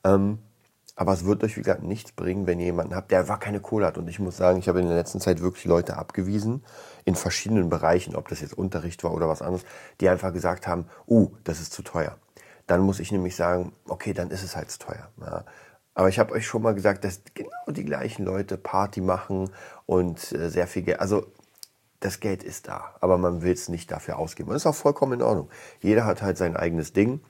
Ähm, 0.04 0.40
aber 1.00 1.14
es 1.14 1.24
wird 1.24 1.46
euch, 1.46 1.56
wie 1.56 1.62
gesagt, 1.62 1.82
nichts 1.82 2.12
bringen, 2.12 2.46
wenn 2.46 2.60
ihr 2.60 2.66
jemanden 2.66 2.94
habt, 2.94 3.10
der 3.10 3.20
einfach 3.20 3.40
keine 3.40 3.62
Kohle 3.62 3.86
hat. 3.86 3.98
Und 3.98 4.10
ich 4.10 4.20
muss 4.20 4.36
sagen, 4.36 4.60
ich 4.60 4.68
habe 4.68 4.82
in 4.82 4.88
der 4.88 4.98
letzten 4.98 5.22
Zeit 5.22 5.40
wirklich 5.40 5.64
Leute 5.64 5.96
abgewiesen, 5.96 6.62
in 7.06 7.16
verschiedenen 7.16 7.70
Bereichen, 7.70 8.18
ob 8.18 8.28
das 8.28 8.42
jetzt 8.42 8.54
Unterricht 8.54 9.02
war 9.06 9.14
oder 9.14 9.30
was 9.30 9.42
anderes, 9.42 9.64
die 10.02 10.10
einfach 10.10 10.34
gesagt 10.34 10.68
haben, 10.68 10.88
uh, 11.08 11.30
das 11.46 11.62
ist 11.62 11.72
zu 11.72 11.84
teuer. 11.84 12.18
Dann 12.68 12.82
muss 12.82 13.00
ich 13.00 13.14
nämlich 13.14 13.38
sagen, 13.38 13.72
okay, 13.88 14.12
dann 14.12 14.30
ist 14.30 14.44
es 14.44 14.58
halt 14.58 14.72
zu 14.72 14.80
teuer. 14.80 15.08
Ja. 15.22 15.46
Aber 15.94 16.10
ich 16.10 16.20
habe 16.20 16.34
euch 16.34 16.46
schon 16.46 16.64
mal 16.64 16.76
gesagt, 16.76 17.06
dass 17.06 17.22
genau 17.34 17.50
die 17.70 17.86
gleichen 17.86 18.26
Leute 18.26 18.58
Party 18.58 19.00
machen 19.00 19.52
und 19.86 20.34
äh, 20.34 20.50
sehr 20.50 20.68
viel 20.68 20.82
Geld. 20.82 21.00
Also 21.00 21.28
das 22.02 22.20
Geld 22.20 22.44
ist 22.44 22.68
da, 22.68 22.94
aber 23.00 23.18
man 23.18 23.42
will 23.42 23.54
es 23.54 23.70
nicht 23.70 23.90
dafür 23.90 24.20
ausgeben. 24.20 24.50
Und 24.50 24.56
das 24.56 24.64
ist 24.64 24.68
auch 24.68 24.76
vollkommen 24.76 25.14
in 25.14 25.22
Ordnung. 25.22 25.50
Jeder 25.80 26.04
hat 26.04 26.22
halt 26.22 26.38
sein 26.38 26.58
eigenes 26.58 26.92
Ding. 26.92 27.22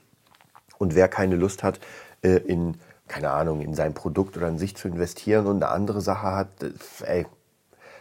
Und 0.79 0.95
wer 0.95 1.07
keine 1.07 1.35
Lust 1.35 1.61
hat, 1.61 1.79
äh, 2.23 2.37
in 2.37 2.79
keine 3.09 3.31
Ahnung, 3.31 3.59
in 3.61 3.73
sein 3.73 3.93
Produkt 3.93 4.37
oder 4.37 4.47
in 4.47 4.57
sich 4.57 4.77
zu 4.77 4.87
investieren 4.87 5.47
und 5.47 5.61
eine 5.61 5.71
andere 5.71 5.99
Sache 5.99 6.31
hat, 6.31 6.49
ey, 7.03 7.25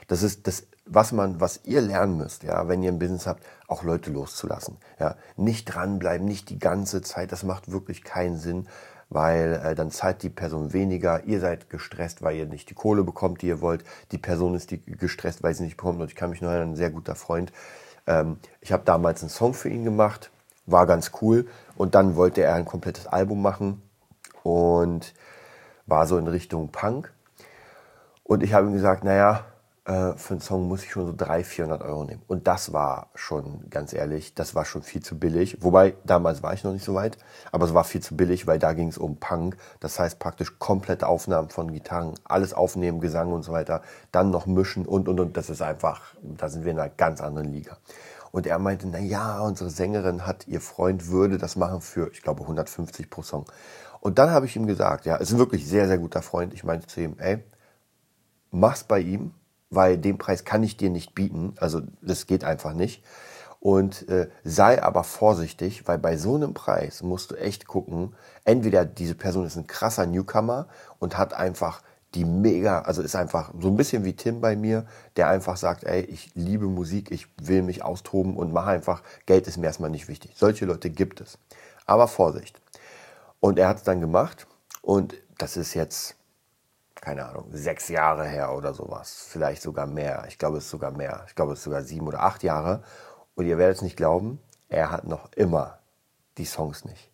das 0.07 0.23
ist, 0.23 0.47
das 0.47 0.69
was 0.91 1.13
man, 1.13 1.41
was 1.41 1.61
ihr 1.65 1.81
lernen 1.81 2.17
müsst, 2.17 2.43
ja, 2.43 2.69
wenn 2.69 2.83
ihr 2.83 2.91
ein 2.91 2.99
Business 2.99 3.27
habt, 3.27 3.45
auch 3.67 3.83
Leute 3.83 4.11
loszulassen. 4.11 4.79
Ja, 4.99 5.17
nicht 5.37 5.67
dranbleiben, 5.67 6.27
nicht 6.27 6.49
die 6.49 6.59
ganze 6.59 7.03
Zeit. 7.03 7.33
Das 7.33 7.43
macht 7.43 7.71
wirklich 7.71 8.05
keinen 8.05 8.39
Sinn, 8.39 8.69
weil 9.11 9.61
äh, 9.65 9.75
dann 9.75 9.91
zahlt 9.91 10.23
die 10.23 10.31
Person 10.31 10.73
weniger. 10.73 11.25
Ihr 11.25 11.41
seid 11.41 11.71
gestresst, 11.71 12.23
weil 12.23 12.37
ihr 12.37 12.47
nicht 12.47 12.71
die 12.71 12.75
Kohle 12.75 13.05
bekommt, 13.05 13.43
die 13.43 13.49
ihr 13.49 13.61
wollt. 13.61 13.85
Die 14.13 14.19
Person 14.19 14.55
ist 14.55 14.71
die 14.71 14.81
gestresst, 14.81 15.43
weil 15.43 15.55
sie 15.55 15.65
nicht 15.65 15.77
bekommt. 15.77 16.01
Und 16.01 16.09
ich 16.09 16.17
kann 16.17 16.31
mich 16.31 16.41
noch 16.41 16.51
erinnern, 16.51 16.73
ein 16.73 16.77
sehr 16.77 16.91
guter 16.91 17.15
Freund. 17.15 17.53
Ähm, 18.07 18.39
ich 18.61 18.73
habe 18.73 18.85
damals 18.85 19.23
einen 19.23 19.31
Song 19.31 19.55
für 19.55 19.69
ihn 19.69 19.85
gemacht, 19.85 20.31
war 20.67 20.87
ganz 20.87 21.13
cool. 21.21 21.47
Und 21.77 21.95
dann 21.95 22.17
wollte 22.17 22.43
er 22.43 22.55
ein 22.55 22.65
komplettes 22.65 23.07
Album 23.07 23.43
machen 23.43 23.83
und 24.43 25.15
war 25.87 26.07
so 26.07 26.19
in 26.19 26.27
Richtung 26.27 26.69
Punk. 26.71 27.13
Und 28.23 28.43
ich 28.43 28.53
habe 28.53 28.67
ihm 28.67 28.75
gesagt, 28.75 29.05
naja, 29.05 29.45
äh, 29.89 30.13
für 30.17 30.35
einen 30.35 30.41
Song 30.43 30.69
muss 30.69 30.85
ich 30.85 30.91
schon 30.91 31.07
so 31.07 31.15
300, 31.17 31.47
400 31.47 31.83
Euro 31.83 32.05
nehmen. 32.05 32.23
Und 32.27 32.47
das 32.47 32.75
war 32.75 33.09
schon, 33.15 33.71
ganz 33.71 33.95
ehrlich, 33.95 34.35
das 34.35 34.55
war 34.55 34.67
schon 34.67 34.83
viel 34.83 35.03
zu 35.03 35.19
billig. 35.19 35.57
Wobei, 35.63 35.95
damals 36.05 36.43
war 36.43 36.53
ich 36.53 36.63
noch 36.63 36.73
nicht 36.73 36.85
so 36.85 36.95
weit, 36.95 37.17
aber 37.53 37.65
es 37.65 37.73
war 37.73 37.85
viel 37.85 38.03
zu 38.03 38.15
billig, 38.15 38.47
weil 38.47 38.59
da 38.59 38.75
ging 38.75 38.89
es 38.89 38.99
um 38.99 39.17
Punk. 39.17 39.57
Das 39.81 39.99
heißt 39.99 40.19
praktisch 40.19 40.59
komplette 40.59 41.07
Aufnahmen 41.07 41.49
von 41.49 41.73
Gitarren, 41.73 42.15
alles 42.25 42.53
aufnehmen, 42.53 43.01
Gesang 43.01 43.33
und 43.33 43.43
so 43.43 43.53
weiter, 43.53 43.81
dann 44.13 44.31
noch 44.31 44.45
mischen 44.45 44.85
und, 44.85 45.09
und, 45.09 45.21
und. 45.21 45.37
Das 45.39 45.49
ist 45.49 45.63
einfach, 45.63 46.03
da 46.21 46.51
sind 46.51 46.65
wir 46.65 46.73
in 46.73 46.79
einer 46.79 46.91
ganz 46.91 47.23
anderen 47.23 47.51
Liga. 47.51 47.79
Und 48.31 48.47
er 48.47 48.59
meinte, 48.59 48.87
na 48.87 48.99
ja, 48.99 49.41
unsere 49.41 49.71
Sängerin 49.71 50.27
hat, 50.27 50.47
ihr 50.49 50.61
Freund 50.61 51.09
würde 51.09 51.39
das 51.39 51.57
machen 51.57 51.81
für, 51.81 52.11
ich 52.13 52.21
glaube, 52.21 52.43
150 52.43 53.09
pro 53.09 53.23
Song. 53.23 53.47
Und 54.01 54.19
dann 54.19 54.31
habe 54.31 54.47
ich 54.47 54.57
ihm 54.57 54.67
gesagt, 54.67 55.07
ja, 55.07 55.17
ist 55.17 55.33
ein 55.33 55.39
wirklich 55.39 55.67
sehr, 55.67 55.87
sehr 55.89 55.99
guter 55.99 56.23
Freund. 56.23 56.55
Ich 56.55 56.65
meinte 56.65 56.87
zu 56.87 57.01
ihm, 57.01 57.17
ey, 57.19 57.43
mach's 58.51 58.85
bei 58.85 59.01
ihm, 59.01 59.33
weil 59.71 59.99
den 59.99 60.19
Preis 60.19 60.45
kann 60.45 60.63
ich 60.63 60.77
dir 60.77 60.91
nicht 60.91 61.15
bieten. 61.15 61.55
Also 61.59 61.83
das 62.01 62.27
geht 62.27 62.45
einfach 62.45 62.73
nicht. 62.73 63.05
Und 63.61 64.09
äh, 64.09 64.29
sei 64.45 64.83
aber 64.83 65.03
vorsichtig, 65.03 65.89
weil 65.89 65.99
bei 65.99 66.17
so 66.17 66.37
einem 66.37 66.55
Preis 66.55 67.03
musst 67.03 67.33
du 67.33 67.35
echt 67.35 67.67
gucken, 67.67 68.15
entweder 68.45 68.85
diese 68.85 69.17
Person 69.17 69.47
ist 69.47 69.57
ein 69.57 69.67
krasser 69.67 70.07
Newcomer 70.07 70.69
und 71.01 71.19
hat 71.19 71.35
einfach 71.35 71.83
die 72.15 72.25
mega, 72.25 72.83
also 72.83 73.03
ist 73.03 73.17
einfach 73.17 73.53
so 73.61 73.69
ein 73.69 73.77
bisschen 73.77 74.05
wie 74.05 74.15
Tim 74.15 74.41
bei 74.41 74.57
mir, 74.57 74.87
der 75.17 75.29
einfach 75.29 75.57
sagt, 75.57 75.85
ey, 75.85 76.03
ich 76.03 76.31
liebe 76.35 76.67
Musik, 76.67 77.11
ich 77.11 77.27
will 77.43 77.63
mich 77.63 77.83
austoben 77.83 78.37
und 78.37 78.53
mache 78.53 78.71
einfach, 78.71 79.03
Geld 79.27 79.47
ist 79.47 79.59
mir 79.59 79.67
erstmal 79.67 79.91
nicht 79.91 80.09
wichtig. 80.09 80.33
Solche 80.37 80.65
Leute 80.65 80.89
gibt 80.89 81.21
es. 81.21 81.39
Aber 81.85 82.09
Vorsicht. 82.09 82.61
Und 83.41 83.59
er 83.59 83.69
hat 83.69 83.79
es 83.79 83.83
dann 83.83 84.01
gemacht 84.01 84.47
und 84.83 85.15
das 85.39 85.57
ist 85.57 85.75
jetzt 85.75 86.19
keine 87.01 87.27
Ahnung, 87.27 87.47
sechs 87.53 87.89
Jahre 87.89 88.27
her 88.27 88.53
oder 88.53 88.75
sowas. 88.75 89.27
Vielleicht 89.29 89.63
sogar 89.63 89.87
mehr. 89.87 90.25
Ich 90.29 90.39
glaube, 90.39 90.59
es 90.59 90.65
ist 90.65 90.71
sogar 90.71 90.91
mehr. 90.91 91.25
Ich 91.29 91.35
glaube, 91.35 91.53
es 91.53 91.61
ist 91.61 91.65
sogar 91.65 91.83
sieben 91.83 92.07
oder 92.07 92.23
acht 92.23 92.43
Jahre. 92.43 92.83
Und 93.35 93.47
ihr 93.47 93.59
werdet 93.59 93.77
es 93.77 93.83
nicht 93.83 93.97
glauben, 93.97 94.41
er 94.69 94.91
hat 94.91 95.07
noch 95.07 95.33
immer 95.33 95.79
die 96.39 96.45
Songs 96.45 96.85
nicht. 96.85 97.11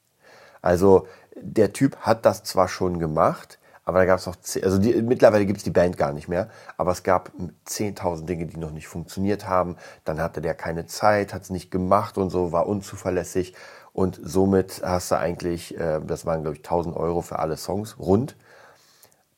Also 0.63 1.07
der 1.37 1.73
Typ 1.73 1.97
hat 1.99 2.25
das 2.25 2.43
zwar 2.43 2.69
schon 2.69 2.99
gemacht, 2.99 3.59
aber 3.85 3.99
da 3.99 4.07
gab 4.07 4.19
es 4.19 4.27
noch, 4.27 4.37
also 4.63 4.79
die, 4.79 5.03
mittlerweile 5.03 5.45
gibt 5.45 5.59
es 5.59 5.65
die 5.65 5.71
Band 5.71 5.99
gar 5.99 6.13
nicht 6.13 6.29
mehr, 6.29 6.49
aber 6.79 6.93
es 6.93 7.03
gab 7.03 7.31
10.000 7.67 8.25
Dinge, 8.25 8.47
die 8.47 8.57
noch 8.57 8.71
nicht 8.71 8.89
funktioniert 8.89 9.47
haben. 9.47 9.77
Dann 10.05 10.21
hatte 10.21 10.41
der 10.41 10.55
keine 10.55 10.87
Zeit, 10.87 11.35
hat 11.35 11.43
es 11.43 11.51
nicht 11.51 11.71
gemacht 11.71 12.17
und 12.17 12.31
so, 12.31 12.51
war 12.53 12.67
unzuverlässig. 12.67 13.55
Und 13.95 14.21
somit 14.23 14.83
hast 14.85 15.13
du 15.13 15.19
eigentlich, 15.19 15.79
äh, 15.79 16.01
das 16.05 16.27
waren 16.27 16.43
glaube 16.43 16.57
ich 16.57 16.63
1000 16.63 16.95
Euro 16.97 17.23
für 17.23 17.39
alle 17.39 17.57
Songs 17.57 17.99
rund 17.99 18.37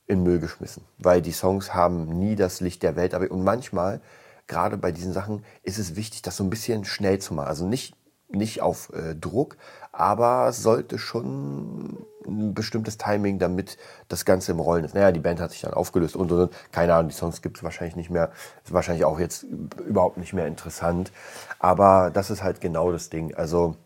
in 0.07 0.23
Müll 0.23 0.41
geschmissen, 0.41 0.83
weil 0.99 1.21
die 1.21 1.33
Songs 1.33 1.75
haben 1.75 2.19
nie 2.19 2.37
das 2.37 2.61
Licht 2.61 2.83
der 2.83 2.97
Welt. 2.97 3.15
Aber 3.15 3.31
und 3.31 3.45
manchmal, 3.45 4.01
gerade 4.47 4.79
bei 4.79 4.93
diesen 4.93 5.13
Sachen, 5.13 5.45
ist 5.63 5.79
es 5.79 5.95
wichtig, 5.95 6.23
das 6.23 6.39
so 6.39 6.45
ein 6.45 6.51
bisschen 6.51 6.85
schnell 6.85 7.19
zu 7.19 7.35
machen. 7.35 7.49
Also 7.49 7.67
nicht 7.67 7.95
nicht 8.29 8.61
auf 8.61 8.93
äh, 8.93 9.15
Druck, 9.15 9.57
aber 9.93 10.49
es 10.49 10.63
sollte 10.63 10.99
schon 10.99 12.07
ein 12.27 12.55
bestimmtes 12.55 12.99
Timing, 12.99 13.39
damit 13.39 13.79
das 14.09 14.25
Ganze 14.25 14.53
im 14.53 14.59
Rollen 14.59 14.85
ist. 14.85 14.95
Naja, 14.95 15.13
die 15.13 15.21
Band 15.21 15.41
hat 15.41 15.53
sich 15.53 15.61
dann 15.61 15.75
aufgelöst 15.75 16.17
und, 16.17 16.33
und, 16.33 16.41
und. 16.41 16.53
keine 16.73 16.95
Ahnung, 16.95 17.09
die 17.11 17.15
Songs 17.15 17.41
gibt 17.41 17.59
es 17.59 17.63
wahrscheinlich 17.63 17.95
nicht 17.95 18.11
mehr. 18.11 18.33
Ist 18.65 18.73
wahrscheinlich 18.73 19.05
auch 19.05 19.21
jetzt 19.21 19.45
überhaupt 19.45 20.17
nicht 20.17 20.33
mehr 20.33 20.47
interessant. 20.47 21.13
Aber 21.61 22.11
das 22.13 22.31
ist 22.31 22.43
halt 22.43 22.61
genau 22.61 22.91
das 22.91 23.11
Ding. 23.11 23.35
Also 23.35 23.77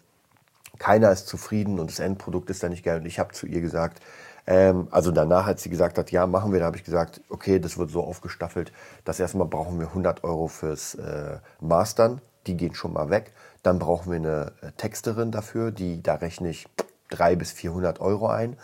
keiner 0.80 1.12
ist 1.12 1.28
zufrieden 1.28 1.78
und 1.78 1.90
das 1.90 2.00
Endprodukt 2.00 2.50
ist 2.50 2.62
dann 2.62 2.70
nicht 2.70 2.84
geil. 2.84 2.98
Und 2.98 3.06
ich 3.06 3.18
habe 3.20 3.32
zu 3.32 3.46
ihr 3.46 3.60
gesagt, 3.60 4.02
ähm, 4.46 4.88
also 4.90 5.12
danach, 5.12 5.46
als 5.46 5.62
sie 5.62 5.68
gesagt 5.68 5.98
hat, 5.98 6.10
ja, 6.10 6.26
machen 6.26 6.52
wir, 6.52 6.58
da 6.58 6.66
habe 6.66 6.78
ich 6.78 6.84
gesagt, 6.84 7.20
okay, 7.28 7.60
das 7.60 7.76
wird 7.78 7.90
so 7.90 8.02
aufgestaffelt, 8.02 8.72
dass 9.04 9.20
erstmal 9.20 9.46
brauchen 9.46 9.78
wir 9.78 9.88
100 9.88 10.24
Euro 10.24 10.48
fürs 10.48 10.94
äh, 10.94 11.38
Mastern, 11.60 12.22
die 12.46 12.56
gehen 12.56 12.74
schon 12.74 12.94
mal 12.94 13.10
weg. 13.10 13.32
Dann 13.62 13.78
brauchen 13.78 14.10
wir 14.10 14.16
eine 14.16 14.52
äh, 14.62 14.72
Texterin 14.72 15.30
dafür, 15.30 15.70
die 15.70 16.02
da 16.02 16.14
rechne 16.14 16.48
ich 16.48 16.66
300 17.10 17.38
bis 17.38 17.52
400 17.52 18.00
Euro 18.00 18.28
ein. 18.28 18.56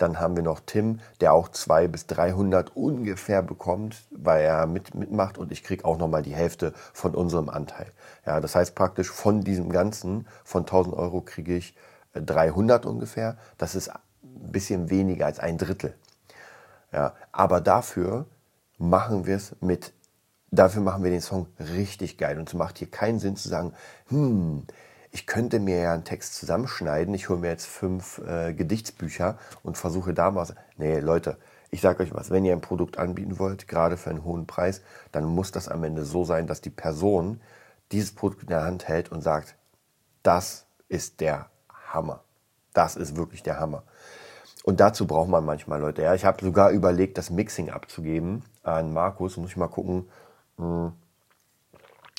Dann 0.00 0.18
haben 0.18 0.34
wir 0.34 0.42
noch 0.42 0.60
Tim, 0.64 1.00
der 1.20 1.34
auch 1.34 1.50
200 1.50 1.92
bis 1.92 2.06
300 2.06 2.74
ungefähr 2.74 3.42
bekommt, 3.42 3.96
weil 4.10 4.42
er 4.42 4.66
mit, 4.66 4.94
mitmacht 4.94 5.36
und 5.36 5.52
ich 5.52 5.62
kriege 5.62 5.84
auch 5.84 5.98
nochmal 5.98 6.22
die 6.22 6.34
Hälfte 6.34 6.72
von 6.94 7.14
unserem 7.14 7.50
Anteil. 7.50 7.92
Ja, 8.24 8.40
das 8.40 8.54
heißt 8.54 8.74
praktisch 8.74 9.10
von 9.10 9.42
diesem 9.42 9.70
Ganzen, 9.70 10.26
von 10.42 10.62
1000 10.62 10.96
Euro 10.96 11.20
kriege 11.20 11.54
ich 11.54 11.76
300 12.14 12.84
äh, 12.84 12.88
ungefähr. 12.88 13.36
Das 13.58 13.74
ist 13.74 13.90
ein 13.90 14.00
bisschen 14.22 14.88
weniger 14.88 15.26
als 15.26 15.38
ein 15.38 15.58
Drittel. 15.58 15.94
Ja, 16.92 17.12
aber 17.30 17.60
dafür 17.60 18.24
machen 18.78 19.26
wir 19.26 19.36
es 19.36 19.54
mit, 19.60 19.92
dafür 20.50 20.80
machen 20.80 21.04
wir 21.04 21.10
den 21.10 21.20
Song 21.20 21.46
richtig 21.58 22.16
geil. 22.16 22.38
Und 22.38 22.48
es 22.48 22.54
macht 22.54 22.78
hier 22.78 22.90
keinen 22.90 23.18
Sinn 23.18 23.36
zu 23.36 23.50
sagen, 23.50 23.74
hm, 24.08 24.66
ich 25.12 25.26
könnte 25.26 25.58
mir 25.58 25.78
ja 25.78 25.92
einen 25.92 26.04
Text 26.04 26.34
zusammenschneiden, 26.36 27.14
ich 27.14 27.28
hole 27.28 27.40
mir 27.40 27.48
jetzt 27.48 27.66
fünf 27.66 28.18
äh, 28.18 28.54
Gedichtsbücher 28.54 29.38
und 29.62 29.76
versuche 29.76 30.14
da 30.14 30.34
was. 30.34 30.54
Nee, 30.76 31.00
Leute, 31.00 31.36
ich 31.70 31.80
sage 31.80 32.02
euch 32.02 32.14
was, 32.14 32.30
wenn 32.30 32.44
ihr 32.44 32.52
ein 32.52 32.60
Produkt 32.60 32.98
anbieten 32.98 33.38
wollt, 33.38 33.68
gerade 33.68 33.96
für 33.96 34.10
einen 34.10 34.24
hohen 34.24 34.46
Preis, 34.46 34.82
dann 35.12 35.24
muss 35.24 35.52
das 35.52 35.68
am 35.68 35.84
Ende 35.84 36.04
so 36.04 36.24
sein, 36.24 36.46
dass 36.46 36.60
die 36.60 36.70
Person 36.70 37.40
dieses 37.92 38.14
Produkt 38.14 38.42
in 38.42 38.48
der 38.48 38.62
Hand 38.62 38.88
hält 38.88 39.10
und 39.10 39.20
sagt, 39.20 39.56
das 40.22 40.66
ist 40.88 41.20
der 41.20 41.46
Hammer. 41.88 42.22
Das 42.72 42.96
ist 42.96 43.16
wirklich 43.16 43.42
der 43.42 43.58
Hammer. 43.58 43.82
Und 44.62 44.80
dazu 44.80 45.06
braucht 45.06 45.28
man 45.28 45.44
manchmal 45.44 45.80
Leute. 45.80 46.02
Ja, 46.02 46.14
ich 46.14 46.24
habe 46.24 46.44
sogar 46.44 46.70
überlegt, 46.70 47.18
das 47.18 47.30
Mixing 47.30 47.70
abzugeben 47.70 48.44
an 48.62 48.92
Markus. 48.92 49.36
Muss 49.36 49.50
ich 49.50 49.56
mal 49.56 49.68
gucken. 49.68 50.08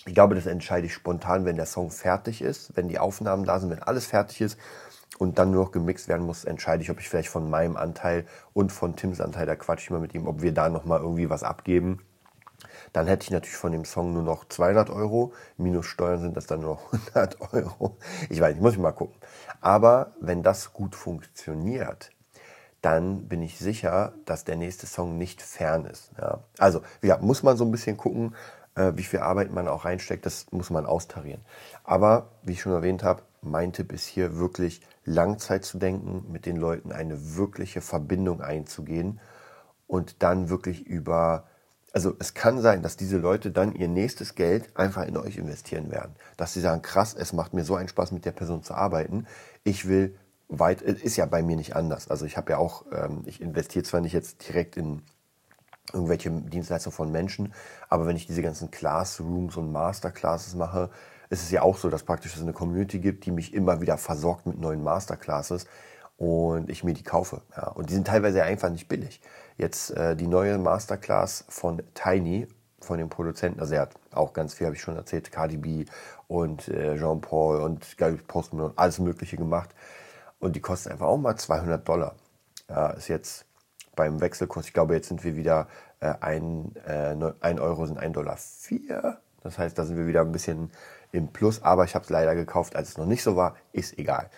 Ich 0.05 0.15
glaube, 0.15 0.33
das 0.33 0.47
entscheide 0.47 0.87
ich 0.87 0.93
spontan, 0.93 1.45
wenn 1.45 1.57
der 1.57 1.67
Song 1.67 1.91
fertig 1.91 2.41
ist, 2.41 2.75
wenn 2.75 2.87
die 2.87 2.97
Aufnahmen 2.97 3.45
da 3.45 3.59
sind, 3.59 3.69
wenn 3.69 3.83
alles 3.83 4.07
fertig 4.07 4.41
ist 4.41 4.57
und 5.19 5.37
dann 5.37 5.51
nur 5.51 5.65
noch 5.65 5.71
gemixt 5.71 6.07
werden 6.07 6.25
muss, 6.25 6.43
entscheide 6.43 6.81
ich, 6.81 6.89
ob 6.89 6.99
ich 6.99 7.07
vielleicht 7.07 7.29
von 7.29 7.49
meinem 7.49 7.77
Anteil 7.77 8.25
und 8.53 8.71
von 8.71 8.95
Tims 8.95 9.21
Anteil, 9.21 9.45
da 9.45 9.55
quatsche 9.55 9.83
ich 9.83 9.89
mal 9.91 9.99
mit 9.99 10.15
ihm, 10.15 10.27
ob 10.27 10.41
wir 10.41 10.53
da 10.53 10.69
nochmal 10.69 11.01
irgendwie 11.01 11.29
was 11.29 11.43
abgeben. 11.43 11.99
Dann 12.93 13.07
hätte 13.07 13.23
ich 13.23 13.31
natürlich 13.31 13.57
von 13.57 13.71
dem 13.71 13.85
Song 13.85 14.13
nur 14.13 14.23
noch 14.23 14.45
200 14.47 14.89
Euro. 14.89 15.33
Minus 15.57 15.85
Steuern 15.85 16.19
sind 16.19 16.35
das 16.35 16.47
dann 16.47 16.61
nur 16.61 16.75
noch 16.75 16.93
100 17.15 17.53
Euro. 17.53 17.97
Ich 18.29 18.41
weiß 18.41 18.53
nicht, 18.53 18.61
muss 18.61 18.73
ich 18.73 18.79
mal 18.79 18.91
gucken. 18.91 19.15
Aber 19.61 20.13
wenn 20.19 20.41
das 20.41 20.73
gut 20.73 20.95
funktioniert, 20.95 22.11
dann 22.81 23.27
bin 23.27 23.43
ich 23.43 23.59
sicher, 23.59 24.13
dass 24.25 24.43
der 24.43 24.55
nächste 24.55 24.87
Song 24.87 25.17
nicht 25.17 25.41
fern 25.41 25.85
ist. 25.85 26.11
Ja. 26.19 26.39
Also, 26.57 26.81
ja, 27.03 27.17
muss 27.17 27.43
man 27.43 27.55
so 27.55 27.63
ein 27.63 27.71
bisschen 27.71 27.95
gucken, 27.95 28.35
äh, 28.75 28.93
wie 28.95 29.03
viel 29.03 29.19
Arbeit 29.19 29.51
man 29.51 29.67
auch 29.67 29.85
reinsteckt, 29.85 30.25
das 30.25 30.45
muss 30.51 30.69
man 30.69 30.85
austarieren. 30.85 31.41
Aber, 31.83 32.29
wie 32.43 32.53
ich 32.53 32.61
schon 32.61 32.73
erwähnt 32.73 33.03
habe, 33.03 33.23
mein 33.41 33.73
Tipp 33.73 33.91
ist 33.91 34.05
hier 34.05 34.37
wirklich 34.37 34.81
Langzeit 35.03 35.65
zu 35.65 35.77
denken, 35.77 36.31
mit 36.31 36.45
den 36.45 36.57
Leuten 36.57 36.91
eine 36.91 37.35
wirkliche 37.35 37.81
Verbindung 37.81 38.41
einzugehen 38.41 39.19
und 39.87 40.21
dann 40.21 40.49
wirklich 40.49 40.85
über 40.85 41.45
also 41.93 42.15
es 42.19 42.33
kann 42.33 42.61
sein, 42.61 42.81
dass 42.81 42.95
diese 42.95 43.17
Leute 43.17 43.51
dann 43.51 43.75
ihr 43.75 43.87
nächstes 43.87 44.35
Geld 44.35 44.69
einfach 44.77 45.05
in 45.05 45.17
euch 45.17 45.37
investieren 45.37 45.91
werden. 45.91 46.15
Dass 46.37 46.53
sie 46.53 46.61
sagen, 46.61 46.81
krass, 46.81 47.13
es 47.13 47.33
macht 47.33 47.53
mir 47.53 47.65
so 47.65 47.75
einen 47.75 47.89
Spaß, 47.89 48.11
mit 48.11 48.23
der 48.23 48.31
Person 48.31 48.63
zu 48.63 48.73
arbeiten. 48.73 49.27
Ich 49.63 49.87
will 49.87 50.17
weit, 50.47 50.81
ist 50.81 51.17
ja 51.17 51.25
bei 51.25 51.41
mir 51.43 51.57
nicht 51.57 51.75
anders. 51.75 52.09
Also 52.09 52.25
ich 52.25 52.37
habe 52.37 52.53
ja 52.53 52.57
auch, 52.57 52.85
ähm, 52.93 53.23
ich 53.25 53.41
investiere 53.41 53.83
zwar 53.83 54.01
nicht 54.01 54.13
jetzt 54.13 54.47
direkt 54.47 54.77
in 54.77 55.01
irgendwelche 55.93 56.31
Dienstleistungen 56.31 56.95
von 56.95 57.11
Menschen, 57.11 57.53
aber 57.89 58.07
wenn 58.07 58.15
ich 58.15 58.27
diese 58.27 58.41
ganzen 58.41 58.71
Classrooms 58.71 59.57
und 59.57 59.71
Masterclasses 59.71 60.55
mache, 60.55 60.89
ist 61.29 61.43
es 61.43 61.51
ja 61.51 61.61
auch 61.61 61.77
so, 61.77 61.89
dass 61.89 62.03
praktisch 62.03 62.35
es 62.35 62.41
eine 62.41 62.53
Community 62.53 62.99
gibt, 62.99 63.25
die 63.25 63.31
mich 63.31 63.53
immer 63.53 63.79
wieder 63.81 63.97
versorgt 63.97 64.45
mit 64.45 64.59
neuen 64.59 64.83
Masterclasses 64.83 65.65
und 66.17 66.69
ich 66.69 66.83
mir 66.83 66.93
die 66.93 67.03
kaufe. 67.03 67.41
Ja. 67.55 67.69
Und 67.69 67.89
die 67.89 67.93
sind 67.93 68.05
teilweise 68.05 68.43
einfach 68.43 68.69
nicht 68.69 68.87
billig. 68.87 69.21
Jetzt 69.57 69.91
äh, 69.91 70.15
die 70.15 70.27
neue 70.27 70.57
Masterclass 70.57 71.45
von 71.47 71.81
Tiny, 71.93 72.47
von 72.81 72.97
dem 72.97 73.09
Produzenten, 73.09 73.59
also 73.59 73.75
er 73.75 73.81
hat 73.81 73.95
auch 74.11 74.33
ganz 74.33 74.53
viel, 74.53 74.67
habe 74.67 74.75
ich 74.75 74.81
schon 74.81 74.97
erzählt, 74.97 75.31
Cardi 75.31 75.57
B 75.57 75.85
und 76.27 76.67
äh, 76.67 76.97
Jean-Paul 76.97 77.61
und 77.61 77.97
Gary 77.97 78.17
Postman 78.17 78.65
und 78.65 78.77
alles 78.77 78.99
Mögliche 78.99 79.37
gemacht. 79.37 79.69
Und 80.39 80.55
die 80.55 80.59
kosten 80.59 80.91
einfach 80.91 81.07
auch 81.07 81.17
mal 81.17 81.35
200 81.37 81.87
Dollar. 81.87 82.15
Ja, 82.69 82.89
ist 82.91 83.07
jetzt 83.07 83.45
beim 83.95 84.21
Wechselkurs. 84.21 84.67
Ich 84.67 84.73
glaube, 84.73 84.95
jetzt 84.95 85.07
sind 85.07 85.23
wir 85.23 85.35
wieder 85.35 85.67
äh, 85.99 86.37
äh, 86.37 87.59
Euro 87.59 87.85
sind 87.85 87.99
1,04 87.99 88.11
Dollar. 88.11 88.37
Das 89.43 89.57
heißt, 89.57 89.77
da 89.77 89.85
sind 89.85 89.97
wir 89.97 90.07
wieder 90.07 90.21
ein 90.21 90.31
bisschen 90.31 90.71
im 91.11 91.27
Plus. 91.29 91.61
Aber 91.61 91.83
ich 91.83 91.95
habe 91.95 92.03
es 92.03 92.09
leider 92.09 92.35
gekauft, 92.35 92.75
als 92.75 92.89
es 92.89 92.97
noch 92.97 93.05
nicht 93.05 93.23
so 93.23 93.35
war. 93.35 93.55
Ist 93.71 93.97
egal. 93.97 94.29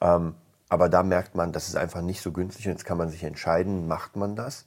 Ähm, 0.00 0.34
aber 0.68 0.88
da 0.88 1.02
merkt 1.02 1.34
man, 1.34 1.52
das 1.52 1.68
ist 1.68 1.76
einfach 1.76 2.02
nicht 2.02 2.20
so 2.20 2.32
günstig. 2.32 2.66
Und 2.66 2.72
jetzt 2.72 2.84
kann 2.84 2.98
man 2.98 3.08
sich 3.08 3.24
entscheiden, 3.24 3.86
macht 3.88 4.16
man 4.16 4.36
das 4.36 4.66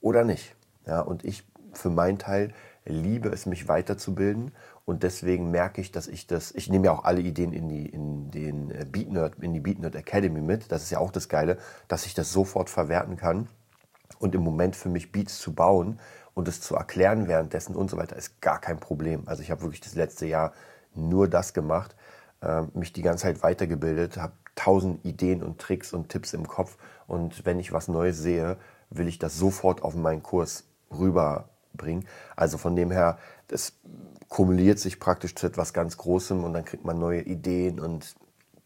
oder 0.00 0.24
nicht. 0.24 0.54
Ja, 0.86 1.00
und 1.00 1.24
ich 1.24 1.44
für 1.72 1.90
meinen 1.90 2.18
Teil 2.18 2.52
liebe 2.84 3.28
es, 3.28 3.46
mich 3.46 3.68
weiterzubilden. 3.68 4.52
Und 4.84 5.02
deswegen 5.02 5.50
merke 5.50 5.80
ich, 5.80 5.92
dass 5.92 6.08
ich 6.08 6.26
das, 6.26 6.50
ich 6.52 6.68
nehme 6.68 6.86
ja 6.86 6.92
auch 6.92 7.04
alle 7.04 7.20
Ideen 7.20 7.52
in 7.52 7.68
die, 7.68 7.86
in 7.86 8.30
den 8.30 8.70
äh, 8.70 8.84
Beat 8.90 9.10
Nerd, 9.10 9.34
in 9.40 9.54
die 9.54 9.60
Beat 9.60 9.78
Nerd 9.78 9.94
Academy 9.94 10.40
mit. 10.40 10.72
Das 10.72 10.82
ist 10.82 10.90
ja 10.90 10.98
auch 10.98 11.12
das 11.12 11.28
Geile, 11.28 11.58
dass 11.86 12.06
ich 12.06 12.14
das 12.14 12.32
sofort 12.32 12.70
verwerten 12.70 13.16
kann. 13.16 13.48
Und 14.20 14.34
im 14.36 14.42
Moment 14.42 14.76
für 14.76 14.90
mich 14.90 15.10
Beats 15.10 15.38
zu 15.38 15.52
bauen 15.52 15.98
und 16.34 16.46
es 16.46 16.60
zu 16.60 16.76
erklären 16.76 17.26
währenddessen 17.26 17.74
und 17.74 17.90
so 17.90 17.96
weiter 17.96 18.14
ist 18.14 18.40
gar 18.40 18.60
kein 18.60 18.78
Problem. 18.78 19.22
Also 19.26 19.42
ich 19.42 19.50
habe 19.50 19.62
wirklich 19.62 19.80
das 19.80 19.94
letzte 19.94 20.26
Jahr 20.26 20.52
nur 20.94 21.26
das 21.26 21.54
gemacht, 21.54 21.96
äh, 22.42 22.62
mich 22.74 22.92
die 22.92 23.02
ganze 23.02 23.22
Zeit 23.22 23.42
weitergebildet, 23.42 24.18
habe 24.18 24.34
tausend 24.54 25.04
Ideen 25.04 25.42
und 25.42 25.58
Tricks 25.58 25.92
und 25.92 26.10
Tipps 26.10 26.34
im 26.34 26.46
Kopf. 26.46 26.76
Und 27.06 27.46
wenn 27.46 27.58
ich 27.58 27.72
was 27.72 27.88
Neues 27.88 28.18
sehe, 28.18 28.58
will 28.90 29.08
ich 29.08 29.18
das 29.18 29.36
sofort 29.36 29.82
auf 29.82 29.94
meinen 29.94 30.22
Kurs 30.22 30.64
rüberbringen. 30.90 32.06
Also 32.36 32.58
von 32.58 32.76
dem 32.76 32.90
her, 32.90 33.18
das 33.48 33.72
kumuliert 34.28 34.78
sich 34.78 35.00
praktisch 35.00 35.34
zu 35.34 35.46
etwas 35.46 35.72
ganz 35.72 35.96
Großem 35.96 36.44
und 36.44 36.52
dann 36.52 36.64
kriegt 36.64 36.84
man 36.84 36.98
neue 36.98 37.22
Ideen 37.22 37.80
und 37.80 38.14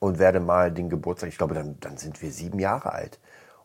und 0.00 0.18
werde 0.18 0.40
mal 0.40 0.72
den 0.72 0.90
Geburtstag, 0.90 1.28
ich 1.28 1.38
glaube, 1.38 1.54
dann, 1.54 1.78
dann 1.78 1.98
sind 1.98 2.20
wir 2.20 2.32
sieben 2.32 2.58
Jahre 2.58 2.92
alt, 2.92 3.20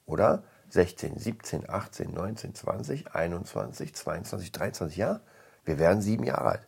oder? 0.06 0.44
16, 0.70 1.18
17, 1.18 1.68
18, 1.68 2.14
19, 2.14 2.54
20, 2.54 3.16
21, 3.16 3.96
22, 3.96 4.52
23, 4.52 4.96
ja, 4.96 5.22
wir 5.66 5.80
werden 5.80 6.04
sieben 6.04 6.24
Jahre 6.24 6.50
alt. 6.50 6.68